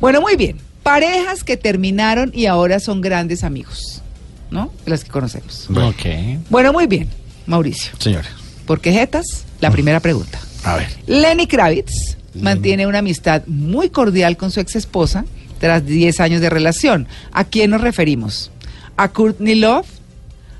Bueno, 0.00 0.20
muy 0.20 0.36
bien. 0.36 0.58
Parejas 0.82 1.44
que 1.44 1.56
terminaron 1.56 2.32
y 2.34 2.46
ahora 2.46 2.80
son 2.80 3.00
grandes 3.00 3.44
amigos, 3.44 4.02
¿no? 4.50 4.72
Las 4.84 5.04
que 5.04 5.10
conocemos. 5.10 5.68
Ok. 5.70 6.40
Bueno, 6.50 6.72
muy 6.72 6.86
bien, 6.86 7.08
Mauricio. 7.46 7.92
Señora, 7.98 8.28
¿Por 8.66 8.80
qué 8.80 8.92
jetas? 8.92 9.44
La 9.60 9.70
primera 9.70 10.00
pregunta. 10.00 10.40
A 10.64 10.76
ver. 10.76 10.88
Lenny 11.06 11.46
Kravitz 11.46 12.16
mantiene 12.34 12.86
una 12.86 12.98
amistad 12.98 13.42
muy 13.46 13.90
cordial 13.90 14.36
con 14.36 14.50
su 14.50 14.60
ex 14.60 14.76
esposa 14.76 15.24
tras 15.58 15.84
10 15.84 16.20
años 16.20 16.40
de 16.40 16.50
relación. 16.50 17.06
¿A 17.32 17.44
quién 17.44 17.70
nos 17.70 17.80
referimos? 17.80 18.50
¿A 18.96 19.08
Courtney 19.08 19.54
Love? 19.56 19.86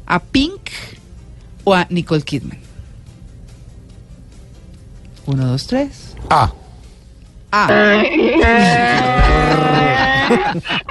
¿A 0.06 0.20
Pink? 0.20 0.60
¿O 1.64 1.74
a 1.74 1.86
Nicole 1.90 2.22
Kidman? 2.22 2.58
Uno, 5.26 5.46
dos, 5.46 5.66
tres. 5.66 6.14
Ah, 6.30 6.52
Ah, 7.54 8.02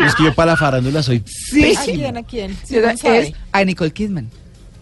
es 0.05 0.13
que 0.15 0.25
yo 0.25 0.35
para 0.35 0.51
la 0.51 0.57
farándula 0.57 1.01
soy 1.01 1.23
sí. 1.25 1.75
¿A 1.75 1.83
quién? 1.83 2.17
¿A 2.17 2.23
quién? 2.23 2.55
Sí, 2.63 2.77
Es 3.03 3.33
a 3.51 3.63
Nicole 3.65 3.91
Kidman. 3.91 4.29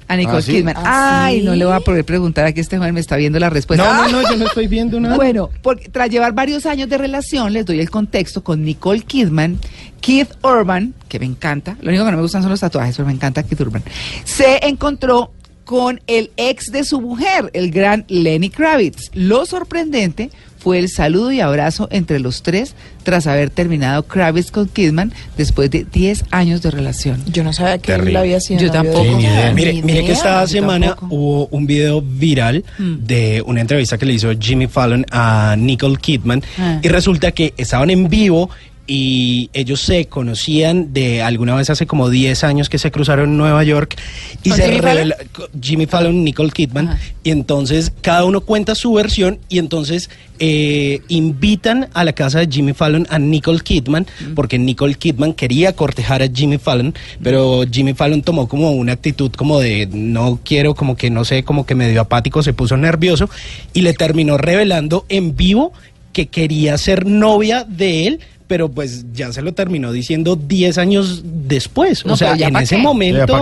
A 0.09 0.15
Nicole 0.17 0.39
¿Ah, 0.39 0.41
sí? 0.41 0.51
Kidman. 0.53 0.75
¿Ah, 0.75 1.25
Ay, 1.25 1.39
sí? 1.39 1.45
no 1.45 1.55
le 1.55 1.65
voy 1.65 1.75
a 1.75 1.79
poder 1.81 2.03
preguntar 2.03 2.45
aquí 2.45 2.59
este 2.59 2.77
joven 2.77 2.95
me 2.95 2.99
está 2.99 3.15
viendo 3.15 3.39
la 3.39 3.49
respuesta. 3.51 3.85
No, 3.85 4.09
no, 4.09 4.21
no, 4.23 4.29
yo 4.29 4.37
no 4.37 4.47
estoy 4.47 4.67
viendo 4.67 4.99
nada. 4.99 5.15
Bueno, 5.15 5.51
porque 5.61 5.87
tras 5.87 6.09
llevar 6.09 6.33
varios 6.33 6.65
años 6.65 6.89
de 6.89 6.97
relación, 6.97 7.53
les 7.53 7.63
doy 7.65 7.79
el 7.79 7.91
contexto 7.91 8.43
con 8.43 8.63
Nicole 8.63 9.01
Kidman, 9.01 9.59
Keith 10.01 10.31
Urban, 10.43 10.95
que 11.07 11.19
me 11.19 11.25
encanta, 11.27 11.77
lo 11.81 11.89
único 11.89 12.05
que 12.05 12.11
no 12.11 12.17
me 12.17 12.23
gustan 12.23 12.41
son 12.41 12.49
los 12.49 12.59
tatuajes, 12.59 12.95
pero 12.97 13.05
me 13.05 13.13
encanta 13.13 13.43
Keith 13.43 13.61
Urban, 13.61 13.83
se 14.23 14.65
encontró 14.67 15.31
con 15.69 16.01
el 16.07 16.31
ex 16.35 16.71
de 16.71 16.83
su 16.83 16.99
mujer, 16.99 17.51
el 17.53 17.69
gran 17.69 18.03
Lenny 18.07 18.49
Kravitz. 18.49 19.11
Lo 19.13 19.45
sorprendente 19.45 20.31
fue 20.57 20.79
el 20.79 20.89
saludo 20.89 21.31
y 21.31 21.41
abrazo 21.41 21.87
entre 21.91 22.17
los 22.19 22.41
tres 22.41 22.73
tras 23.03 23.27
haber 23.27 23.51
terminado 23.51 24.01
Kravitz 24.01 24.49
con 24.49 24.67
Kidman 24.67 25.13
después 25.37 25.69
de 25.69 25.83
10 25.85 26.25
años 26.31 26.63
de 26.63 26.71
relación. 26.71 27.23
Yo 27.27 27.43
no 27.43 27.53
sabía 27.53 27.77
que 27.77 27.91
Terrible. 27.91 28.09
él 28.09 28.17
había 28.17 28.39
sido 28.41 28.61
Yo 28.61 28.71
tampoco. 28.71 29.03
Ni 29.03 29.27
Mire, 29.53 29.73
Ni 29.75 29.81
mire 29.83 29.99
que 29.99 30.05
idea. 30.05 30.13
esta 30.15 30.41
yo 30.41 30.47
semana 30.47 30.87
tampoco. 30.87 31.13
hubo 31.15 31.47
un 31.51 31.67
video 31.67 32.01
viral 32.01 32.65
Mm. 32.79 32.93
de 33.05 33.43
una 33.45 33.61
entrevista 33.61 33.99
que 33.99 34.07
le 34.07 34.13
hizo 34.13 34.31
Jimmy 34.39 34.65
Fallon 34.65 35.05
a 35.11 35.55
Nicole 35.55 35.97
Kidman 35.97 36.41
Ah. 36.57 36.79
y 36.81 36.87
resulta 36.87 37.31
que 37.31 37.53
estaban 37.57 37.91
en 37.91 38.09
vivo 38.09 38.49
y 38.91 39.51
ellos 39.53 39.81
se 39.81 40.07
conocían 40.07 40.93
de 40.93 41.21
alguna 41.21 41.53
vez 41.53 41.69
hace 41.69 41.85
como 41.85 42.09
10 42.09 42.43
años 42.43 42.69
que 42.69 42.79
se 42.79 42.89
cruzaron 42.89 43.29
en 43.29 43.37
Nueva 43.37 43.63
York 43.63 43.95
y 44.43 44.49
¿Con 44.49 44.57
se 44.57 44.65
Jimmy 44.65 44.79
revela 44.81 45.15
co- 45.31 45.47
Jimmy 45.61 45.85
Fallon, 45.85 46.23
Nicole 46.23 46.49
Kidman. 46.49 46.87
Ajá. 46.89 46.99
y 47.23 47.29
entonces 47.29 47.91
cada 48.01 48.25
uno 48.25 48.41
cuenta 48.41 48.73
su 48.73 48.91
versión 48.93 49.37
y 49.47 49.59
entonces 49.59 50.09
eh, 50.39 51.01
invitan 51.07 51.89
a 51.93 52.03
la 52.03 52.13
casa 52.13 52.39
de 52.39 52.47
Jimmy 52.51 52.73
Fallon 52.73 53.05
a 53.11 53.19
Nicole 53.19 53.59
Kidman 53.59 54.07
porque 54.33 54.57
Nicole 54.57 54.95
Kidman 54.95 55.33
quería 55.33 55.73
cortejar 55.75 56.23
a 56.23 56.27
Jimmy 56.27 56.57
Fallon 56.57 56.95
pero 57.21 57.65
Jimmy 57.71 57.93
Fallon 57.93 58.23
tomó 58.23 58.47
como 58.47 58.71
una 58.71 58.93
actitud 58.93 59.31
como 59.33 59.59
de 59.59 59.87
no 59.91 60.39
quiero 60.43 60.73
como 60.73 60.97
que 60.97 61.11
no 61.11 61.25
sé 61.25 61.43
como 61.43 61.67
que 61.67 61.75
medio 61.75 62.01
apático 62.01 62.41
se 62.41 62.53
puso 62.53 62.75
nervioso 62.75 63.29
y 63.73 63.81
le 63.83 63.93
terminó 63.93 64.37
revelando 64.39 65.05
en 65.09 65.35
vivo 65.35 65.73
que 66.11 66.25
quería 66.27 66.75
ser 66.79 67.05
novia 67.05 67.63
de 67.65 68.07
él 68.07 68.19
pero 68.49 68.67
pues 68.69 69.05
ya 69.13 69.31
se 69.31 69.41
lo 69.41 69.53
terminó 69.53 69.93
diciendo 69.93 70.35
10 70.35 70.77
años 70.79 71.21
después 71.23 72.05
No, 72.05 72.13
o 72.13 72.17
sea 72.17 72.33
en 72.33 72.55
ese 72.57 72.75
qué. 72.75 72.81
momento 72.81 73.41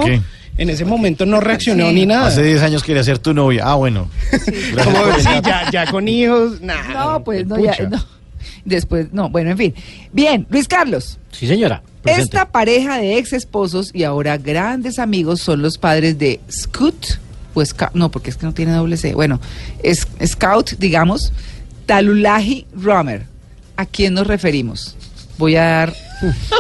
en 0.58 0.70
ese 0.70 0.86
momento 0.86 1.26
no 1.26 1.40
reaccionó 1.40 1.88
Sí. 1.90 1.94
ni 1.96 2.06
nada 2.06 2.28
Hace 2.28 2.44
10 2.44 2.62
años 2.62 2.84
quería 2.84 3.04
ser 3.04 3.18
tu 3.20 3.34
novia. 3.34 3.64
Ah, 3.66 3.76
bueno. 3.76 4.10
Como 4.84 4.98
sí, 5.20 5.30
ya, 5.46 5.70
ya 5.72 5.90
con 5.92 6.08
hijos, 6.08 6.62
nada. 6.62 6.94
No, 7.14 7.24
pues 7.24 7.46
no, 7.48 7.58
ya, 7.60 7.76
no. 7.90 8.04
Después, 8.66 9.14
no, 9.14 9.30
bueno, 9.30 9.52
en 9.52 9.58
fin. 9.58 9.74
Bien, 10.12 10.46
Luis 10.50 10.68
Carlos. 10.68 11.20
Sí, 11.32 11.48
señora. 11.48 11.82
presente. 12.02 12.24
Esta 12.24 12.52
pareja 12.52 12.98
de 12.98 13.18
ex 13.18 13.34
esposos 13.34 13.92
y 13.94 14.04
ahora 14.04 14.38
grandes 14.38 15.00
amigos 15.00 15.40
son 15.42 15.62
los 15.62 15.78
padres 15.78 16.18
de 16.20 16.40
Scoot, 16.52 17.20
o 17.54 17.64
Scout, 17.64 17.94
no, 17.94 18.10
porque 18.12 18.30
es 18.32 18.36
que 18.38 18.46
no 18.46 18.54
tiene 18.54 18.72
doble 18.74 18.98
C. 18.98 19.14
Bueno, 19.14 19.40
es 19.84 20.08
Scout, 20.26 20.72
digamos, 20.80 21.32
Talulahi 21.86 22.66
Romer. 22.76 23.26
¿A 23.78 23.86
quién 23.86 24.14
nos 24.16 24.28
referimos? 24.28 24.96
Voy 25.38 25.56
a 25.56 25.64
dar. 25.64 25.94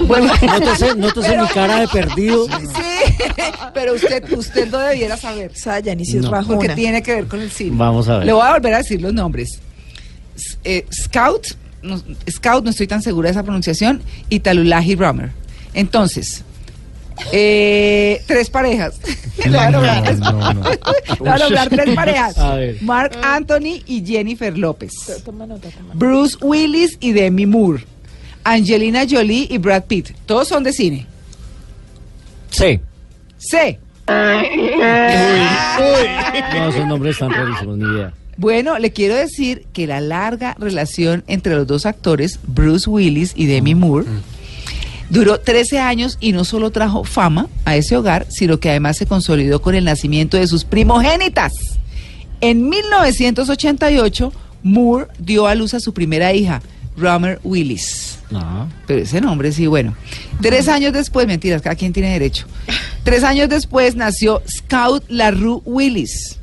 Bueno, 0.03 0.31
Nótese, 0.45 0.93
nótese 0.95 1.35
mi 1.35 1.47
cara 1.47 1.79
de 1.79 1.87
perdido. 1.87 2.45
sí, 2.47 3.23
pero 3.73 3.95
usted, 3.95 4.23
usted 4.33 4.69
no 4.69 4.77
debiera 4.77 5.17
saber. 5.17 5.51
Saya, 5.55 5.95
ni 5.95 6.05
si 6.05 6.17
es 6.17 6.23
No. 6.23 6.29
rajona. 6.31 6.57
Porque 6.59 6.75
tiene 6.75 7.01
que 7.01 7.15
ver 7.15 7.25
con 7.27 7.41
el 7.41 7.49
cine. 7.49 7.71
Vamos 7.75 8.07
a 8.07 8.17
ver. 8.19 8.27
Le 8.27 8.33
voy 8.33 8.45
a 8.45 8.53
volver 8.53 8.75
a 8.75 8.77
decir 8.77 9.01
los 9.01 9.13
nombres. 9.15 9.59
Eh, 10.63 10.85
Scout, 10.93 11.47
no, 11.81 11.99
Scout, 12.29 12.63
no 12.63 12.69
estoy 12.69 12.85
tan 12.85 13.01
segura 13.01 13.29
de 13.29 13.31
esa 13.31 13.41
pronunciación, 13.41 14.03
y 14.29 14.41
Talulahi 14.41 14.93
Romer. 14.95 15.31
Entonces, 15.73 16.43
eh, 17.31 18.21
tres 18.25 18.49
parejas. 18.49 18.99
No, 19.47 19.69
no, 19.69 19.81
no. 19.81 19.81
le 19.93 21.17
voy 21.19 21.29
a 21.29 21.37
nombrar 21.37 21.69
tres 21.69 21.95
parejas. 21.95 22.37
A 22.39 22.55
ver. 22.55 22.81
Mark 22.81 23.11
Anthony 23.21 23.83
y 23.85 24.03
Jennifer 24.03 24.57
López. 24.57 24.91
Toma 25.23 25.45
nota, 25.45 25.69
toma 25.69 25.83
nota. 25.83 25.93
Bruce 25.93 26.37
Willis 26.41 26.97
y 26.99 27.11
Demi 27.11 27.45
Moore. 27.45 27.85
Angelina 28.43 29.03
Jolie 29.07 29.47
y 29.49 29.59
Brad 29.59 29.83
Pitt. 29.83 30.09
Todos 30.25 30.47
son 30.47 30.63
de 30.63 30.73
cine. 30.73 31.05
Sí. 32.49 32.79
C. 33.37 33.79
No, 34.07 34.41
esos 36.69 36.87
nombres 36.87 37.13
están 37.13 37.31
rarísimos, 37.31 37.77
ni 37.77 37.85
idea. 37.85 38.13
Bueno, 38.37 38.79
le 38.79 38.91
quiero 38.91 39.15
decir 39.15 39.65
que 39.73 39.87
la 39.87 39.99
larga 39.99 40.55
relación 40.59 41.23
entre 41.27 41.55
los 41.55 41.67
dos 41.67 41.85
actores, 41.85 42.39
Bruce 42.45 42.89
Willis 42.89 43.33
y 43.35 43.47
Demi 43.47 43.75
Moore, 43.75 44.05
duró 45.09 45.39
13 45.39 45.79
años 45.79 46.17
y 46.19 46.31
no 46.31 46.43
solo 46.43 46.71
trajo 46.71 47.03
fama 47.03 47.47
a 47.65 47.75
ese 47.75 47.95
hogar, 47.95 48.25
sino 48.29 48.59
que 48.59 48.69
además 48.69 48.97
se 48.97 49.05
consolidó 49.05 49.61
con 49.61 49.75
el 49.75 49.85
nacimiento 49.85 50.37
de 50.37 50.47
sus 50.47 50.65
primogénitas. 50.65 51.53
En 52.41 52.69
1988, 52.69 54.33
Moore 54.63 55.07
dio 55.19 55.47
a 55.47 55.55
luz 55.55 55.73
a 55.73 55.79
su 55.79 55.93
primera 55.93 56.33
hija, 56.33 56.61
Romer 56.95 57.39
Willis. 57.43 58.19
No. 58.29 58.69
Pero 58.85 59.01
ese 59.01 59.21
nombre 59.21 59.51
sí, 59.51 59.67
bueno. 59.67 59.95
Tres 60.41 60.67
años 60.67 60.93
después, 60.93 61.27
mentiras, 61.27 61.61
cada 61.61 61.75
quien 61.75 61.93
tiene 61.93 62.11
derecho. 62.11 62.45
Tres 63.03 63.23
años 63.23 63.49
después 63.49 63.95
nació 63.95 64.41
Scout 64.49 65.03
LaRue 65.07 65.61
Willis. 65.65 66.37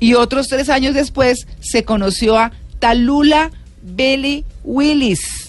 Y 0.00 0.14
otros 0.14 0.48
tres 0.48 0.68
años 0.68 0.94
después 0.94 1.46
se 1.60 1.84
conoció 1.84 2.38
a 2.38 2.52
Talula 2.78 3.50
Belly 3.82 4.44
Willis, 4.64 5.45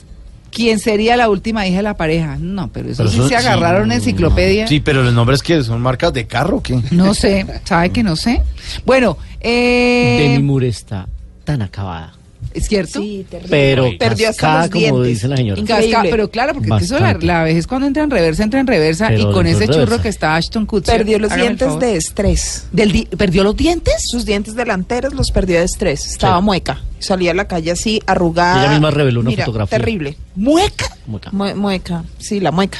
quien 0.58 0.80
sería 0.80 1.16
la 1.16 1.30
última 1.30 1.68
hija 1.68 1.78
de 1.78 1.84
la 1.84 1.96
pareja. 1.98 2.38
No, 2.40 2.70
pero 2.70 2.90
eso 2.90 2.98
Pero 3.04 3.10
sí 3.12 3.20
eso- 3.20 3.28
se 3.30 3.36
agarraron 3.36 3.92
en 3.92 4.00
enciclopedia. 4.00 4.68
Sí, 4.68 4.80
pero 4.80 5.04
los 5.04 5.14
nombres 5.14 5.44
que 5.44 5.64
son 5.64 5.82
marcas 5.82 6.12
de 6.14 6.26
carro, 6.26 6.58
¿o 6.58 6.64
¿qué? 6.64 6.80
No 6.92 7.14
sé, 7.14 7.46
¿sabe 7.64 7.92
que 7.92 8.02
no 8.04 8.16
sé? 8.16 8.42
Bueno, 8.86 9.18
eh, 9.40 10.18
Demi 10.32 10.44
Moore 10.44 10.68
está 10.68 11.08
tan 11.44 11.62
acabada. 11.62 12.14
¿Es 12.58 12.68
cierto? 12.68 13.00
Sí, 13.02 13.26
terrible. 13.30 13.50
Pero 13.50 13.90
Perdió 13.98 14.30
hasta 14.30 14.42
cascada, 14.42 14.62
los 14.62 14.70
como 14.72 14.80
dientes. 15.04 15.08
dice 15.08 15.28
la 15.28 15.38
señora. 15.38 15.64
Casca- 15.66 16.04
pero 16.10 16.30
claro, 16.30 16.54
porque 16.54 16.70
es 16.70 16.78
que 16.80 16.84
eso 16.86 17.00
la, 17.00 17.14
la 17.14 17.44
vejez 17.44 17.68
cuando 17.68 17.88
entra 17.88 18.04
en 18.04 18.10
reversa, 18.12 18.44
entra 18.44 18.60
en 18.60 18.68
reversa 18.68 19.08
Pero 19.10 19.30
y 19.30 19.34
con 19.34 19.48
ese 19.48 19.64
en 19.64 19.70
churro 19.70 19.86
reversa. 19.86 20.04
que 20.04 20.10
está 20.10 20.36
Ashton 20.36 20.66
Kutcher. 20.66 20.98
Perdió 20.98 21.20
los 21.20 21.34
dientes 21.36 21.80
de 21.80 21.96
estrés. 21.96 22.66
Del 22.72 22.92
di- 22.92 23.06
¿Perdió 23.06 23.44
los 23.44 23.56
dientes? 23.56 23.96
Sus 24.08 24.26
dientes 24.26 24.56
delanteros 24.56 25.14
los 25.14 25.32
perdió 25.32 25.60
de 25.60 25.66
estrés. 25.66 26.06
Estaba 26.08 26.38
Sí. 26.40 26.44
mueca. 26.44 26.82
Salía 27.00 27.32
a 27.32 27.34
la 27.36 27.48
calle 27.48 27.72
así, 27.72 28.02
arrugada. 28.08 28.62
Ella 28.64 28.72
misma 28.72 28.92
reveló 28.92 29.20
una 29.20 29.30
Mira, 29.30 29.46
fotografía. 29.46 29.78
Terrible. 29.78 30.18
¿Mueca? 30.36 30.86
Como 31.06 31.18
acá. 31.18 31.32
Mue- 31.32 31.54
mueca. 31.56 32.04
Sí, 32.18 32.40
la 32.40 32.52
mueca. 32.52 32.80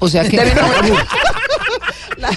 O 0.00 0.08
sea 0.08 0.22
que... 0.28 0.38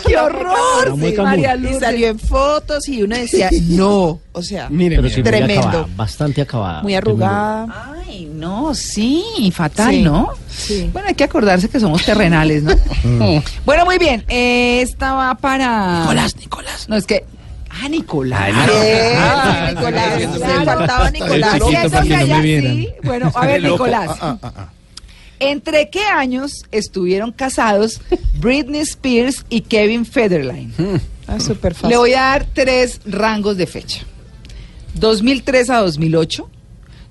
¡Qué 0.05 0.17
horror! 0.17 0.95
Sí. 0.99 1.13
María 1.17 1.55
Y 1.55 1.59
Lourdes. 1.59 1.79
salió 1.79 2.07
en 2.07 2.19
fotos 2.19 2.87
y 2.87 3.03
uno 3.03 3.15
decía, 3.15 3.49
no, 3.69 4.19
o 4.31 4.41
sea, 4.41 4.67
Mire, 4.69 4.97
Pero 4.97 5.01
mire. 5.03 5.15
sí, 5.15 5.21
muy 5.21 5.29
Tremendo. 5.31 5.61
acabada, 5.67 5.87
bastante 5.95 6.41
acabada. 6.41 6.81
muy 6.83 6.95
arrugada. 6.95 7.93
Ay, 8.07 8.25
no, 8.33 8.73
sí, 8.75 9.51
fatal, 9.55 9.91
Sí, 9.91 10.01
¿no? 10.03 10.29
sí. 10.49 10.89
Bueno, 10.91 11.07
hay 11.09 11.15
que 11.15 11.23
acordarse 11.23 11.69
que 11.69 11.79
somos 11.79 12.03
terrenales, 12.03 12.63
¿no? 12.63 12.73
bueno, 13.65 13.85
muy 13.85 13.97
bien. 13.97 14.23
eh, 14.27 14.81
esta 14.81 15.13
va 15.13 15.35
para. 15.35 16.01
Nicolás, 16.01 16.35
Nicolás. 16.37 16.89
No, 16.89 16.95
es 16.97 17.05
que. 17.05 17.23
Ah, 17.73 17.87
Nicolás. 17.87 18.41
Ay, 18.43 18.53
Bien, 18.53 19.17
Ah, 19.17 19.67
Nicolás. 19.73 20.07
claro. 20.37 20.59
Le 20.59 20.65
faltaba 20.65 21.11
Nicolás. 21.11 21.59
para 21.89 22.01
que 22.03 22.41
vieran. 22.41 22.75
sí. 22.75 22.89
Bueno, 23.03 23.31
a 23.33 23.45
ver, 23.45 23.63
Nicolás. 23.63 24.09
Ah, 24.21 24.37
ah, 24.43 24.53
ah. 24.57 24.69
¿Entre 25.41 25.89
qué 25.89 26.03
años 26.03 26.65
estuvieron 26.71 27.31
casados 27.31 27.99
Britney 28.39 28.81
Spears 28.81 29.43
y 29.49 29.61
Kevin 29.61 30.05
Federline? 30.05 30.71
Ah, 31.27 31.39
súper 31.39 31.73
fácil. 31.73 31.89
Le 31.89 31.97
voy 31.97 32.13
a 32.13 32.21
dar 32.21 32.45
tres 32.53 33.01
rangos 33.05 33.57
de 33.57 33.65
fecha. 33.65 34.05
2003 34.93 35.69
a 35.71 35.77
2008, 35.79 36.47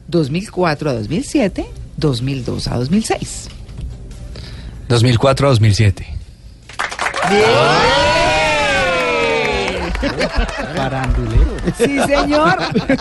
2004 0.06 0.90
a 0.90 0.92
2007, 0.94 1.66
2002 1.96 2.68
a 2.68 2.76
2006. 2.76 3.48
2004 4.88 5.46
a 5.46 5.50
2007. 5.50 6.06
Parandulero. 10.76 11.56
Sí, 11.76 11.98
señor. 12.06 12.56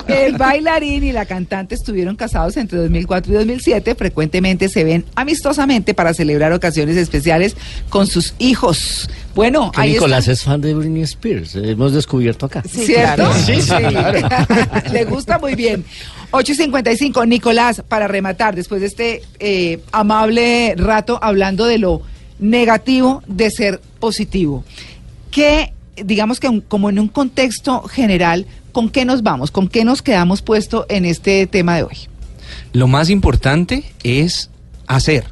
El 0.08 0.38
bailarín 0.38 1.04
y 1.04 1.12
la 1.12 1.26
cantante 1.26 1.76
estuvieron 1.76 2.16
casados 2.16 2.58
entre 2.58 2.80
2004 2.80 3.32
y 3.32 3.36
2007. 3.36 3.96
Frecuentemente 3.96 4.70
se 4.70 4.84
ven 4.84 5.06
amistosamente 5.16 5.94
para 5.94 6.14
celebrar 6.14 6.52
ocasiones 6.54 6.98
especiales 6.98 7.56
con 7.90 8.08
sus 8.08 8.34
hijos. 8.40 9.10
Bueno, 9.36 9.72
Que 9.72 9.82
ahí 9.82 9.94
Nicolás 9.94 10.22
está. 10.22 10.32
es 10.34 10.44
fan 10.44 10.62
de 10.62 10.74
Britney 10.74 11.04
Spears. 11.04 11.56
Hemos 11.56 11.94
descubierto 11.94 12.46
acá. 12.48 12.64
Sí, 12.70 12.86
¿Cierto? 12.86 13.16
claro. 13.24 13.34
Sí, 13.46 13.62
sí. 13.62 14.92
Le 14.92 15.06
gusta 15.06 15.40
muy 15.40 15.56
bien. 15.56 15.86
8.55. 16.32 17.28
Nicolás, 17.28 17.82
para 17.88 18.08
rematar, 18.08 18.56
después 18.56 18.82
de 18.82 18.88
este 18.88 19.22
eh, 19.40 19.80
amable 19.92 20.76
rato 20.78 21.20
hablando 21.22 21.66
de 21.66 21.78
lo 21.80 22.02
negativo 22.40 23.22
de 23.28 23.52
ser 23.52 23.82
positivo, 24.00 24.64
que 25.32 25.74
digamos 26.06 26.40
que 26.40 26.48
un- 26.50 26.62
como 26.62 26.90
en 26.90 27.00
un 27.00 27.08
contexto 27.08 27.84
general, 27.84 28.46
¿con 28.72 28.90
qué 28.90 29.06
nos 29.06 29.24
vamos? 29.24 29.52
¿Con 29.52 29.68
qué 29.68 29.84
nos 29.86 30.02
quedamos 30.02 30.42
puesto 30.42 30.86
en 30.90 31.06
este 31.06 31.48
tema 31.48 31.76
de 31.76 31.84
hoy? 31.84 31.98
Lo 32.74 32.88
más 32.88 33.10
importante 33.10 33.84
es 34.04 34.50
hacer, 34.88 35.26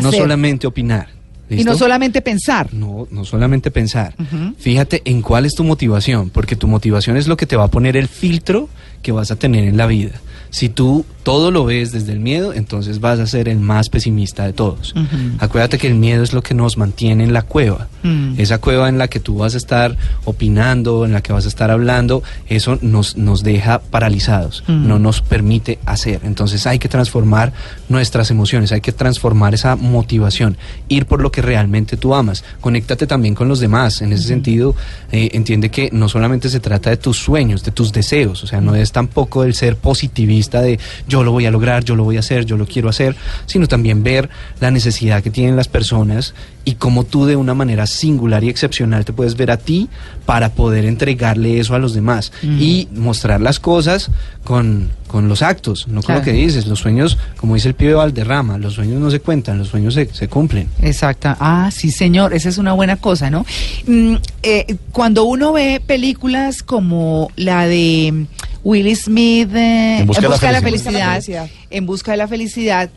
no 0.00 0.08
Hacer. 0.08 0.20
solamente 0.20 0.66
opinar. 0.66 1.08
Y 1.48 1.62
no 1.62 1.76
solamente 1.76 2.22
pensar. 2.22 2.74
No, 2.74 3.06
no 3.12 3.24
solamente 3.24 3.70
pensar. 3.70 4.14
Fíjate 4.58 5.02
en 5.04 5.22
cuál 5.22 5.46
es 5.46 5.54
tu 5.54 5.62
motivación, 5.62 6.30
porque 6.30 6.56
tu 6.56 6.66
motivación 6.66 7.16
es 7.16 7.28
lo 7.28 7.36
que 7.36 7.46
te 7.46 7.54
va 7.54 7.64
a 7.64 7.68
poner 7.68 7.96
el 7.96 8.08
filtro 8.08 8.68
que 9.02 9.12
vas 9.12 9.30
a 9.30 9.36
tener 9.36 9.62
en 9.64 9.76
la 9.76 9.86
vida. 9.86 10.20
Si 10.50 10.68
tú 10.68 11.04
todo 11.26 11.50
lo 11.50 11.64
ves 11.64 11.90
desde 11.90 12.12
el 12.12 12.20
miedo, 12.20 12.52
entonces 12.52 13.00
vas 13.00 13.18
a 13.18 13.26
ser 13.26 13.48
el 13.48 13.58
más 13.58 13.88
pesimista 13.88 14.44
de 14.44 14.52
todos. 14.52 14.94
Acuérdate 15.40 15.76
que 15.76 15.88
el 15.88 15.96
miedo 15.96 16.22
es 16.22 16.32
lo 16.32 16.40
que 16.40 16.54
nos 16.54 16.78
mantiene 16.78 17.24
en 17.24 17.32
la 17.32 17.42
cueva. 17.42 17.88
Mm. 18.04 18.34
Esa 18.38 18.58
cueva 18.58 18.88
en 18.88 18.96
la 18.96 19.08
que 19.08 19.18
tú 19.18 19.38
vas 19.38 19.54
a 19.54 19.56
estar 19.56 19.96
opinando, 20.24 21.04
en 21.04 21.12
la 21.12 21.22
que 21.22 21.32
vas 21.32 21.44
a 21.44 21.48
estar 21.48 21.72
hablando, 21.72 22.22
eso 22.48 22.78
nos, 22.80 23.16
nos 23.16 23.42
deja 23.42 23.80
paralizados, 23.80 24.62
Mm. 24.68 24.86
no 24.86 25.00
nos 25.00 25.20
permite 25.20 25.80
hacer. 25.84 26.20
Entonces 26.22 26.64
hay 26.64 26.78
que 26.78 26.88
transformar 26.88 27.52
nuestras 27.88 28.30
emociones, 28.30 28.70
hay 28.70 28.80
que 28.80 28.92
transformar 28.92 29.52
esa 29.52 29.74
motivación, 29.74 30.56
ir 30.88 31.06
por 31.06 31.20
lo 31.20 31.32
que 31.32 31.42
realmente 31.42 31.96
tú 31.96 32.14
amas. 32.14 32.44
Conéctate 32.60 33.08
también 33.08 33.34
con 33.34 33.48
los 33.48 33.58
demás. 33.58 34.00
En 34.00 34.12
ese 34.12 34.28
sentido, 34.28 34.76
eh, 35.10 35.30
entiende 35.32 35.70
que 35.70 35.88
no 35.90 36.08
solamente 36.08 36.50
se 36.50 36.60
trata 36.60 36.90
de 36.90 36.98
tus 36.98 37.16
sueños, 37.18 37.64
de 37.64 37.72
tus 37.72 37.90
deseos, 37.90 38.44
o 38.44 38.46
sea, 38.46 38.60
no 38.60 38.76
es 38.76 38.92
tampoco 38.92 39.42
el 39.42 39.54
ser 39.54 39.74
positivista 39.74 40.62
de 40.62 40.78
yo 41.08 41.15
lo 41.24 41.32
voy 41.32 41.46
a 41.46 41.50
lograr, 41.50 41.84
yo 41.84 41.96
lo 41.96 42.04
voy 42.04 42.16
a 42.16 42.20
hacer, 42.20 42.44
yo 42.44 42.56
lo 42.56 42.66
quiero 42.66 42.88
hacer, 42.88 43.16
sino 43.46 43.66
también 43.66 44.02
ver 44.02 44.28
la 44.60 44.70
necesidad 44.70 45.22
que 45.22 45.30
tienen 45.30 45.56
las 45.56 45.68
personas 45.68 46.34
y 46.64 46.74
cómo 46.74 47.04
tú 47.04 47.26
de 47.26 47.36
una 47.36 47.54
manera 47.54 47.86
singular 47.86 48.42
y 48.42 48.48
excepcional 48.48 49.04
te 49.04 49.12
puedes 49.12 49.36
ver 49.36 49.50
a 49.50 49.56
ti 49.56 49.88
para 50.24 50.50
poder 50.52 50.84
entregarle 50.84 51.60
eso 51.60 51.74
a 51.74 51.78
los 51.78 51.94
demás 51.94 52.32
y 52.42 52.88
mostrar 52.92 53.40
las 53.40 53.60
cosas 53.60 54.10
con, 54.42 54.90
con 55.06 55.28
los 55.28 55.42
actos, 55.42 55.86
no 55.86 55.94
con 55.96 56.02
Claro. 56.06 56.20
lo 56.20 56.24
que 56.24 56.32
dices. 56.32 56.66
Los 56.66 56.80
sueños, 56.80 57.18
como 57.36 57.54
dice 57.54 57.68
el 57.68 57.74
pibe 57.74 57.94
Valderrama, 57.94 58.58
los 58.58 58.74
sueños 58.74 59.00
no 59.00 59.10
se 59.10 59.20
cuentan, 59.20 59.58
los 59.58 59.68
sueños 59.68 59.94
se, 59.94 60.06
se 60.12 60.26
cumplen. 60.28 60.68
Exacta. 60.82 61.36
Ah, 61.38 61.70
sí, 61.72 61.90
señor. 61.92 62.34
Esa 62.34 62.48
es 62.48 62.58
una 62.58 62.72
buena 62.72 62.96
cosa, 62.96 63.30
¿no? 63.30 63.46
Mm, 63.86 64.14
eh, 64.42 64.76
cuando 64.90 65.24
uno 65.24 65.52
ve 65.52 65.80
películas 65.86 66.62
como 66.64 67.30
la 67.36 67.66
de 67.66 68.26
Will 68.66 68.96
Smith, 68.96 69.54
eh, 69.54 69.98
En 70.00 70.08
busca 70.08 70.22
de 70.22 70.28
la 70.28 70.38
de 70.38 70.52
la 70.54 70.60
felicidad. 70.60 71.12
felicidad, 71.12 71.50
en 71.70 71.86
busca 71.86 72.10
de 72.10 72.16
la 72.16 72.26
felicidad, 72.26 72.90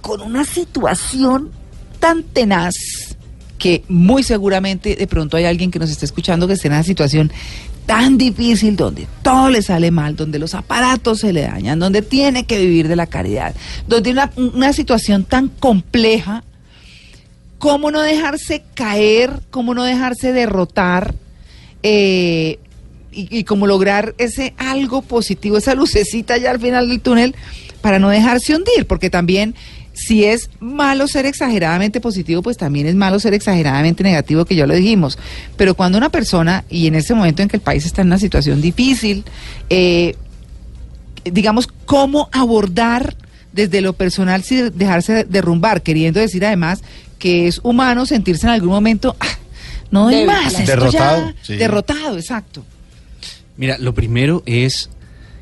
con 0.00 0.20
una 0.20 0.44
situación 0.44 1.50
tan 1.98 2.22
tenaz 2.22 2.76
que 3.58 3.82
muy 3.88 4.22
seguramente 4.22 4.94
de 4.94 5.06
pronto 5.08 5.36
hay 5.36 5.46
alguien 5.46 5.72
que 5.72 5.80
nos 5.80 5.90
está 5.90 6.04
escuchando 6.04 6.46
que 6.46 6.52
esté 6.52 6.68
en 6.68 6.74
una 6.74 6.84
situación 6.84 7.32
tan 7.86 8.18
difícil 8.18 8.76
donde 8.76 9.08
todo 9.22 9.50
le 9.50 9.62
sale 9.62 9.90
mal, 9.90 10.14
donde 10.14 10.38
los 10.38 10.54
aparatos 10.54 11.18
se 11.18 11.32
le 11.32 11.42
dañan, 11.42 11.80
donde 11.80 12.00
tiene 12.00 12.46
que 12.46 12.60
vivir 12.60 12.86
de 12.86 12.94
la 12.94 13.08
caridad, 13.08 13.56
donde 13.88 14.12
una, 14.12 14.30
una 14.36 14.72
situación 14.72 15.24
tan 15.24 15.48
compleja, 15.48 16.44
cómo 17.58 17.90
no 17.90 18.00
dejarse 18.00 18.62
caer, 18.74 19.40
cómo 19.50 19.74
no 19.74 19.82
dejarse 19.82 20.32
derrotar 20.32 21.16
eh, 21.82 22.60
y, 23.12 23.28
y 23.36 23.44
cómo 23.44 23.66
lograr 23.66 24.14
ese 24.18 24.54
algo 24.58 25.02
positivo, 25.02 25.58
esa 25.58 25.74
lucecita 25.74 26.36
ya 26.36 26.50
al 26.50 26.60
final 26.60 26.88
del 26.88 27.00
túnel 27.00 27.34
para 27.80 27.98
no 27.98 28.08
dejarse 28.10 28.54
hundir, 28.54 28.86
porque 28.86 29.10
también 29.10 29.54
si 29.94 30.24
es 30.24 30.50
malo 30.60 31.08
ser 31.08 31.26
exageradamente 31.26 32.00
positivo, 32.00 32.40
pues 32.42 32.56
también 32.56 32.86
es 32.86 32.94
malo 32.94 33.18
ser 33.18 33.34
exageradamente 33.34 34.04
negativo, 34.04 34.44
que 34.44 34.54
ya 34.54 34.66
lo 34.66 34.74
dijimos. 34.74 35.18
Pero 35.56 35.74
cuando 35.74 35.98
una 35.98 36.08
persona, 36.10 36.64
y 36.70 36.86
en 36.86 36.94
este 36.94 37.14
momento 37.14 37.42
en 37.42 37.48
que 37.48 37.56
el 37.56 37.62
país 37.62 37.84
está 37.84 38.02
en 38.02 38.06
una 38.08 38.18
situación 38.18 38.60
difícil, 38.60 39.24
eh, 39.70 40.14
digamos, 41.24 41.68
cómo 41.84 42.28
abordar 42.32 43.16
desde 43.52 43.80
lo 43.80 43.92
personal 43.92 44.44
sin 44.44 44.76
dejarse 44.76 45.24
derrumbar, 45.24 45.82
queriendo 45.82 46.20
decir 46.20 46.44
además 46.44 46.82
que 47.18 47.48
es 47.48 47.60
humano 47.64 48.06
sentirse 48.06 48.46
en 48.46 48.52
algún 48.52 48.70
momento, 48.70 49.16
"Ah, 49.18 49.26
no 49.90 50.08
Débil, 50.08 50.26
más, 50.26 50.64
Derrotado, 50.64 51.26
ya- 51.26 51.34
sí. 51.42 51.56
derrotado, 51.56 52.16
exacto. 52.18 52.64
Mira, 53.58 53.76
lo 53.78 53.92
primero 53.92 54.42
es 54.46 54.88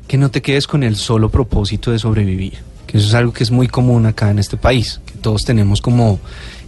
que 0.07 0.17
no 0.17 0.29
te 0.31 0.41
quedes 0.41 0.67
con 0.67 0.83
el 0.83 0.95
solo 0.95 1.29
propósito 1.29 1.91
de 1.91 1.99
sobrevivir, 1.99 2.55
que 2.87 2.97
eso 2.97 3.07
es 3.07 3.13
algo 3.13 3.31
que 3.31 3.43
es 3.43 3.51
muy 3.51 3.67
común 3.67 4.05
acá 4.05 4.29
en 4.31 4.39
este 4.39 4.57
país, 4.57 4.99
que 5.05 5.13
todos 5.13 5.45
tenemos 5.45 5.81
como 5.81 6.19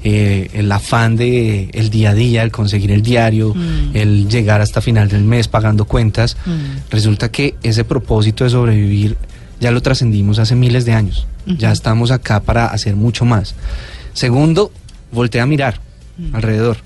eh, 0.03 0.49
el 0.53 0.71
afán 0.71 1.15
de 1.17 1.69
el 1.73 1.89
día 1.89 2.11
a 2.11 2.13
día, 2.13 2.43
el 2.43 2.51
conseguir 2.51 2.91
el 2.91 3.01
diario, 3.01 3.53
Mm. 3.53 3.95
el 3.95 4.29
llegar 4.29 4.61
hasta 4.61 4.79
final 4.79 5.09
del 5.09 5.23
mes 5.23 5.47
pagando 5.47 5.85
cuentas. 5.85 6.37
Mm. 6.45 6.89
Resulta 6.91 7.31
que 7.31 7.55
ese 7.63 7.83
propósito 7.83 8.43
de 8.43 8.51
sobrevivir 8.51 9.17
ya 9.59 9.71
lo 9.71 9.81
trascendimos 9.81 10.39
hace 10.39 10.55
miles 10.55 10.85
de 10.85 10.93
años. 10.93 11.27
Ya 11.45 11.71
estamos 11.71 12.11
acá 12.11 12.41
para 12.41 12.67
hacer 12.67 12.95
mucho 12.95 13.25
más. 13.25 13.55
Segundo, 14.13 14.71
voltea 15.11 15.43
a 15.43 15.45
mirar 15.47 15.81
alrededor. 16.31 16.77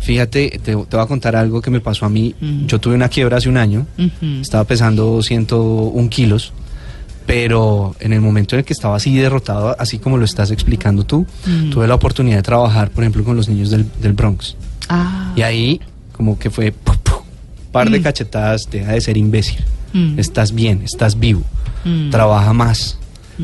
Fíjate, 0.00 0.50
te, 0.50 0.58
te 0.58 0.74
voy 0.74 0.86
a 1.00 1.06
contar 1.06 1.36
algo 1.36 1.60
que 1.60 1.70
me 1.70 1.80
pasó 1.80 2.06
a 2.06 2.08
mí. 2.08 2.34
Yo 2.66 2.78
tuve 2.80 2.94
una 2.94 3.08
quiebra 3.08 3.36
hace 3.38 3.48
un 3.48 3.56
año. 3.56 3.86
Ujú. 3.98 4.40
Estaba 4.40 4.64
pesando 4.64 5.22
101 5.22 6.08
kilos, 6.08 6.52
pero 7.26 7.94
en 8.00 8.12
el 8.12 8.20
momento 8.20 8.54
en 8.56 8.60
el 8.60 8.64
que 8.64 8.72
estaba 8.72 8.96
así 8.96 9.14
derrotado, 9.16 9.76
así 9.78 9.98
como 9.98 10.16
lo 10.16 10.24
estás 10.24 10.50
explicando 10.50 11.04
tú, 11.04 11.26
Mm. 11.46 11.70
tuve 11.70 11.86
la 11.86 11.94
oportunidad 11.94 12.36
de 12.36 12.42
trabajar, 12.42 12.90
por 12.90 13.04
ejemplo, 13.04 13.22
con 13.24 13.36
los 13.36 13.48
niños 13.48 13.70
del, 13.70 13.84
del 14.00 14.12
Bronx. 14.14 14.56
Ah. 14.88 15.32
Y 15.36 15.42
ahí, 15.42 15.80
como 16.12 16.38
que 16.38 16.48
fue 16.48 16.72
pu, 16.72 16.92
pu, 17.02 17.12
par 17.70 17.90
de 17.90 18.00
Mm. 18.00 18.02
cachetadas, 18.02 18.68
deja 18.70 18.92
de 18.92 19.00
ser 19.02 19.16
imbécil. 19.18 19.58
Mm. 19.92 20.18
Estás 20.18 20.52
bien, 20.54 20.82
estás 20.84 21.18
vivo. 21.18 21.42
Mm. 21.84 22.10
Trabaja 22.10 22.52
más. 22.54 22.98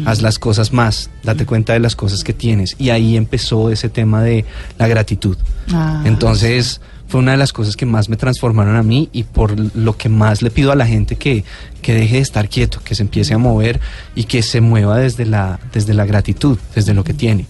Haz 0.06 0.22
las 0.22 0.38
cosas 0.38 0.72
más, 0.72 1.10
date 1.22 1.46
cuenta 1.46 1.72
de 1.72 1.78
las 1.78 1.94
cosas 1.94 2.24
que 2.24 2.32
tienes. 2.32 2.74
Y 2.78 2.90
ahí 2.90 3.16
empezó 3.16 3.70
ese 3.70 3.88
tema 3.88 4.22
de 4.22 4.44
la 4.78 4.88
gratitud. 4.88 5.36
Ah. 5.72 6.02
Entonces 6.04 6.80
fue 7.06 7.20
una 7.20 7.32
de 7.32 7.36
las 7.36 7.52
cosas 7.52 7.76
que 7.76 7.86
más 7.86 8.08
me 8.08 8.16
transformaron 8.16 8.76
a 8.76 8.82
mí 8.82 9.08
y 9.12 9.24
por 9.24 9.76
lo 9.76 9.96
que 9.96 10.08
más 10.08 10.42
le 10.42 10.50
pido 10.50 10.72
a 10.72 10.74
la 10.74 10.86
gente 10.86 11.16
que, 11.16 11.44
que 11.84 11.92
deje 11.94 12.16
de 12.16 12.22
estar 12.22 12.48
quieto, 12.48 12.80
que 12.82 12.94
se 12.94 13.02
empiece 13.02 13.34
a 13.34 13.38
mover 13.38 13.78
y 14.16 14.24
que 14.24 14.42
se 14.42 14.62
mueva 14.62 14.96
desde 14.98 15.26
la, 15.26 15.60
desde 15.72 15.92
la 15.92 16.06
gratitud, 16.06 16.58
desde 16.74 16.94
lo 16.94 17.04
que 17.04 17.12
tiene. 17.12 17.44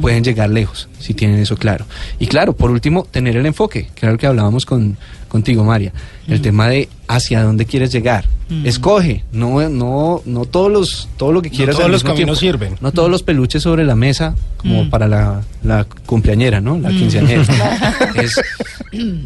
Pueden 0.00 0.22
llegar 0.22 0.48
lejos 0.48 0.88
si 1.00 1.12
tienen 1.12 1.40
eso 1.40 1.56
claro. 1.56 1.86
Y 2.20 2.26
claro, 2.28 2.52
por 2.54 2.70
último, 2.70 3.04
tener 3.10 3.36
el 3.36 3.46
enfoque, 3.46 3.88
que 3.94 4.06
era 4.06 4.12
lo 4.12 4.18
que 4.18 4.28
hablábamos 4.28 4.64
con, 4.64 4.96
contigo, 5.28 5.64
María. 5.64 5.92
El 6.28 6.40
tema 6.40 6.68
de 6.68 6.88
hacia 7.08 7.42
dónde 7.42 7.66
quieres 7.66 7.90
llegar. 7.90 8.26
Escoge, 8.64 9.24
no, 9.32 9.68
no, 9.68 10.22
no 10.24 10.44
todos 10.44 10.70
los, 10.72 11.08
todo 11.16 11.32
lo 11.32 11.40
que 11.42 11.50
quieras. 11.50 11.76
todos 11.76 11.90
los 11.90 12.02
caminos 12.04 12.38
tiempo. 12.38 12.58
sirven. 12.58 12.78
No 12.80 12.92
todos 12.92 13.10
los 13.10 13.22
peluches 13.24 13.62
sobre 13.62 13.84
la 13.84 13.96
mesa, 13.96 14.34
como 14.56 14.88
para 14.90 15.06
la, 15.08 15.42
la 15.64 15.84
cumpleañera, 16.06 16.60
¿no? 16.60 16.78
La 16.78 16.90
quinceañera. 16.90 17.42
Es- 18.14 18.40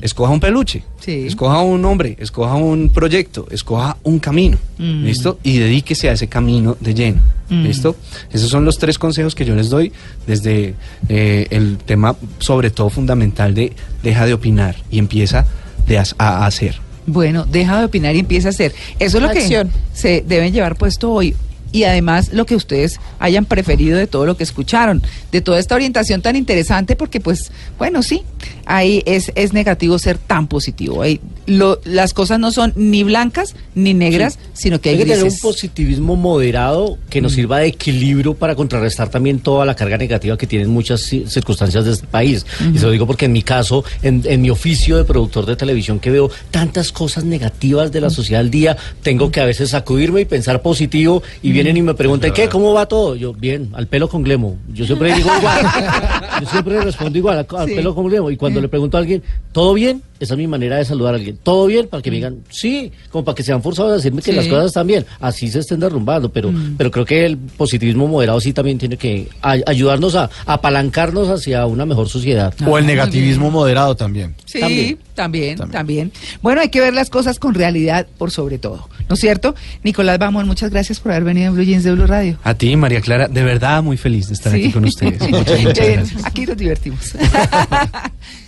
escoja 0.03 0.31
un 0.33 0.41
peluche, 0.41 0.85
Sí. 1.05 1.27
escoja 1.27 1.61
un 1.61 1.85
hombre, 1.85 2.17
escoja 2.19 2.55
un 2.55 2.89
proyecto, 2.89 3.47
escoja 3.51 3.97
un 4.05 4.19
camino, 4.19 4.57
¿listo? 4.79 5.39
Y 5.43 5.59
dedíquese 5.59 6.09
a 6.09 6.13
ese 6.13 6.29
camino 6.29 6.77
de 6.81 6.95
lleno, 6.95 7.21
¿listo? 7.51 7.95
Esos 8.33 8.49
son 8.49 8.65
los 8.65 8.79
tres 8.79 8.99
consejos 8.99 9.35
que 9.35 9.45
yo 9.45 9.55
les 9.55 9.69
doy 9.69 9.93
desde 10.27 10.75
eh, 11.09 11.47
el 11.51 11.77
tema, 11.79 12.17
sobre 12.39 12.71
todo 12.71 12.89
fundamental, 12.89 13.53
de 13.55 13.73
deja 14.03 14.25
de 14.25 14.33
opinar 14.35 14.77
y 14.91 14.99
empieza 14.99 15.47
de 15.87 15.99
as- 15.99 16.15
a 16.19 16.47
hacer. 16.47 16.77
Bueno, 17.07 17.45
deja 17.45 17.79
de 17.81 17.85
opinar 17.85 18.17
y 18.17 18.21
empieza 18.21 18.49
a 18.49 18.51
hacer. 18.51 18.73
Eso 18.99 19.19
es 19.19 19.23
lo 19.23 19.29
Acción. 19.29 19.69
que 19.69 19.75
se 19.99 20.25
deben 20.27 20.55
llevar 20.55 20.77
puesto 20.77 21.13
hoy. 21.13 21.35
Y 21.75 21.83
además 21.85 22.33
lo 22.33 22.47
que 22.47 22.55
ustedes 22.55 23.01
hayan 23.19 23.47
preferido 23.47 23.99
de 23.99 24.07
todo 24.07 24.27
lo 24.27 24.37
que 24.37 24.45
escucharon, 24.45 25.03
de 25.33 25.41
toda 25.41 25.59
esta 25.59 25.75
orientación 25.75 26.23
tan 26.23 26.37
interesante, 26.37 26.95
porque 26.95 27.19
pues, 27.21 27.51
bueno, 27.79 28.03
sí, 28.05 28.23
ahí 28.65 29.03
es, 29.07 29.33
es 29.35 29.53
negativo 29.53 29.99
ser 29.99 30.17
tan 30.17 30.47
positivo. 30.47 31.03
Ahí 31.03 31.21
lo- 31.47 31.81
las 31.85 32.15
cosas 32.15 32.39
no 32.39 32.53
son 32.53 32.73
ni 32.77 33.03
blancas 33.03 33.57
ni 33.75 33.93
negras, 33.93 34.39
sino 34.53 34.81
que 34.81 34.91
hay, 34.91 34.95
Hay 34.95 34.99
que 35.05 35.11
tener 35.11 35.25
un 35.25 35.39
positivismo 35.41 36.15
moderado 36.17 36.97
que 37.11 37.21
nos 37.21 37.33
sirva 37.33 37.59
de 37.59 37.67
equilibrio 37.67 38.35
para 38.35 38.55
contrarrestar 38.55 39.09
también 39.11 39.41
toda 39.41 39.67
la 39.67 39.75
carga 39.75 39.99
negativa 39.99 40.39
que 40.39 40.47
tienen 40.47 40.71
muchas 40.71 41.01
ci- 41.03 41.27
circunstancias 41.27 41.85
de 41.85 41.91
este 41.93 42.07
país. 42.07 42.47
Y 42.73 42.79
se 42.79 42.85
lo 42.87 42.93
digo 42.93 43.07
porque 43.07 43.25
en 43.25 43.33
mi 43.33 43.43
caso, 43.43 43.85
en, 44.03 44.23
en 44.27 44.41
mi 44.43 44.51
oficio 44.51 44.97
de 44.97 45.05
productor 45.05 45.45
de 45.45 45.57
televisión, 45.57 45.99
que 45.99 46.11
veo 46.13 46.31
tantas 46.53 46.93
cosas 46.93 47.25
negativas 47.25 47.91
de 47.91 48.01
la 48.01 48.11
sociedad 48.11 48.41
al 48.41 48.51
día, 48.53 48.77
tengo 49.03 49.33
que 49.33 49.41
a 49.41 49.45
veces 49.45 49.71
sacudirme 49.71 50.21
y 50.21 50.25
pensar 50.25 50.63
positivo 50.63 51.23
y 51.43 51.51
vienen 51.65 51.83
y 51.83 51.87
me 51.87 51.95
preguntan, 51.95 52.33
¿qué? 52.33 52.49
¿Cómo 52.49 52.73
va 52.73 52.87
todo? 52.87 53.17
Yo, 53.17 53.33
bien, 53.33 53.71
al 53.75 53.87
pelo 53.87 54.09
con 54.09 54.23
glemo. 54.23 54.57
Yo 54.73 54.87
siempre 54.87 55.15
digo 55.15 55.31
igual. 55.39 55.67
Yo 56.41 56.47
siempre 56.49 56.81
respondo 56.81 57.19
igual, 57.19 57.39
al, 57.39 57.69
Sí. 57.69 57.75
pelo 57.75 57.95
con 57.95 58.07
glemo. 58.07 58.31
Y 58.31 58.37
cuando 58.37 58.61
le 58.61 58.69
pregunto 58.69 58.97
a 58.97 59.01
alguien, 59.01 59.23
¿todo 59.53 59.75
bien? 59.75 60.03
Esa 60.25 60.35
es 60.35 60.39
mi 60.39 60.47
manera 60.47 60.77
de 60.79 60.85
saludar 60.85 61.15
a 61.15 61.17
alguien. 61.19 61.39
¿Todo 61.43 61.67
bien? 61.67 61.87
Para 61.89 62.03
que 62.03 62.11
me 62.11 62.17
digan, 62.17 62.39
sí, 62.51 62.91
como 63.11 63.25
para 63.25 63.35
que 63.37 63.43
sean 63.43 63.63
forzados 63.63 63.93
a 63.93 63.95
decirme 63.97 64.21
que 64.23 64.31
Sí. 64.33 64.37
las 64.37 64.47
cosas 64.49 64.67
están 64.67 64.87
bien. 64.87 65.07
Así 65.21 65.49
se 65.49 65.61
estén 65.61 65.81
derrumbando, 65.81 66.31
pero, 66.33 66.53
pero 66.77 66.91
creo 66.91 67.05
que 67.05 67.25
el 67.27 67.37
positivismo 67.39 68.09
moderado 68.09 68.41
sí 68.41 68.53
también 68.53 68.79
tiene 68.79 68.97
que 68.97 69.29
ay- 69.43 69.63
ayudarnos 69.67 70.15
a, 70.17 70.25
a 70.47 70.55
apalancarnos 70.55 71.29
hacia 71.29 71.67
una 71.67 71.87
mejor 71.87 72.09
sociedad. 72.09 72.53
O 72.67 72.79
el 72.79 72.87
negativismo 72.87 73.51
moderado 73.51 73.95
también. 73.97 74.35
Sí, 74.47 74.61
También. 74.61 74.99
también, 75.15 75.57
también, 75.59 75.73
También. 75.73 76.13
Bueno, 76.43 76.61
hay 76.61 76.69
que 76.69 76.81
ver 76.81 76.95
las 76.95 77.11
cosas 77.11 77.39
con 77.39 77.55
realidad 77.55 78.07
por 78.19 78.31
sobre 78.31 78.59
todo, 78.59 78.89
¿no 79.09 79.15
es 79.15 79.21
cierto? 79.21 79.55
Nicolás 79.83 80.19
Bamón, 80.19 80.47
muchas 80.47 80.71
gracias 80.71 81.01
por 81.01 81.13
haber 81.13 81.25
venido 81.25 81.49
en 81.49 81.55
Blue 81.55 81.65
Jeans 81.65 81.85
de 81.85 81.93
Blue 81.93 82.07
Radio. 82.07 82.39
A 82.45 82.55
ti, 82.55 82.75
María 82.77 83.01
Clara, 83.01 83.29
de 83.29 83.43
verdad 83.43 83.83
muy 83.83 83.97
feliz 83.97 84.29
de 84.29 84.35
estar 84.35 84.53
Sí. 84.53 84.61
aquí 84.61 84.73
con 84.73 84.85
ustedes. 84.85 85.21
Muchas, 85.31 85.63
muchas 85.63 85.89
gracias. 85.89 86.25
Aquí 86.25 86.47
nos 86.47 86.57
divertimos. 86.57 87.13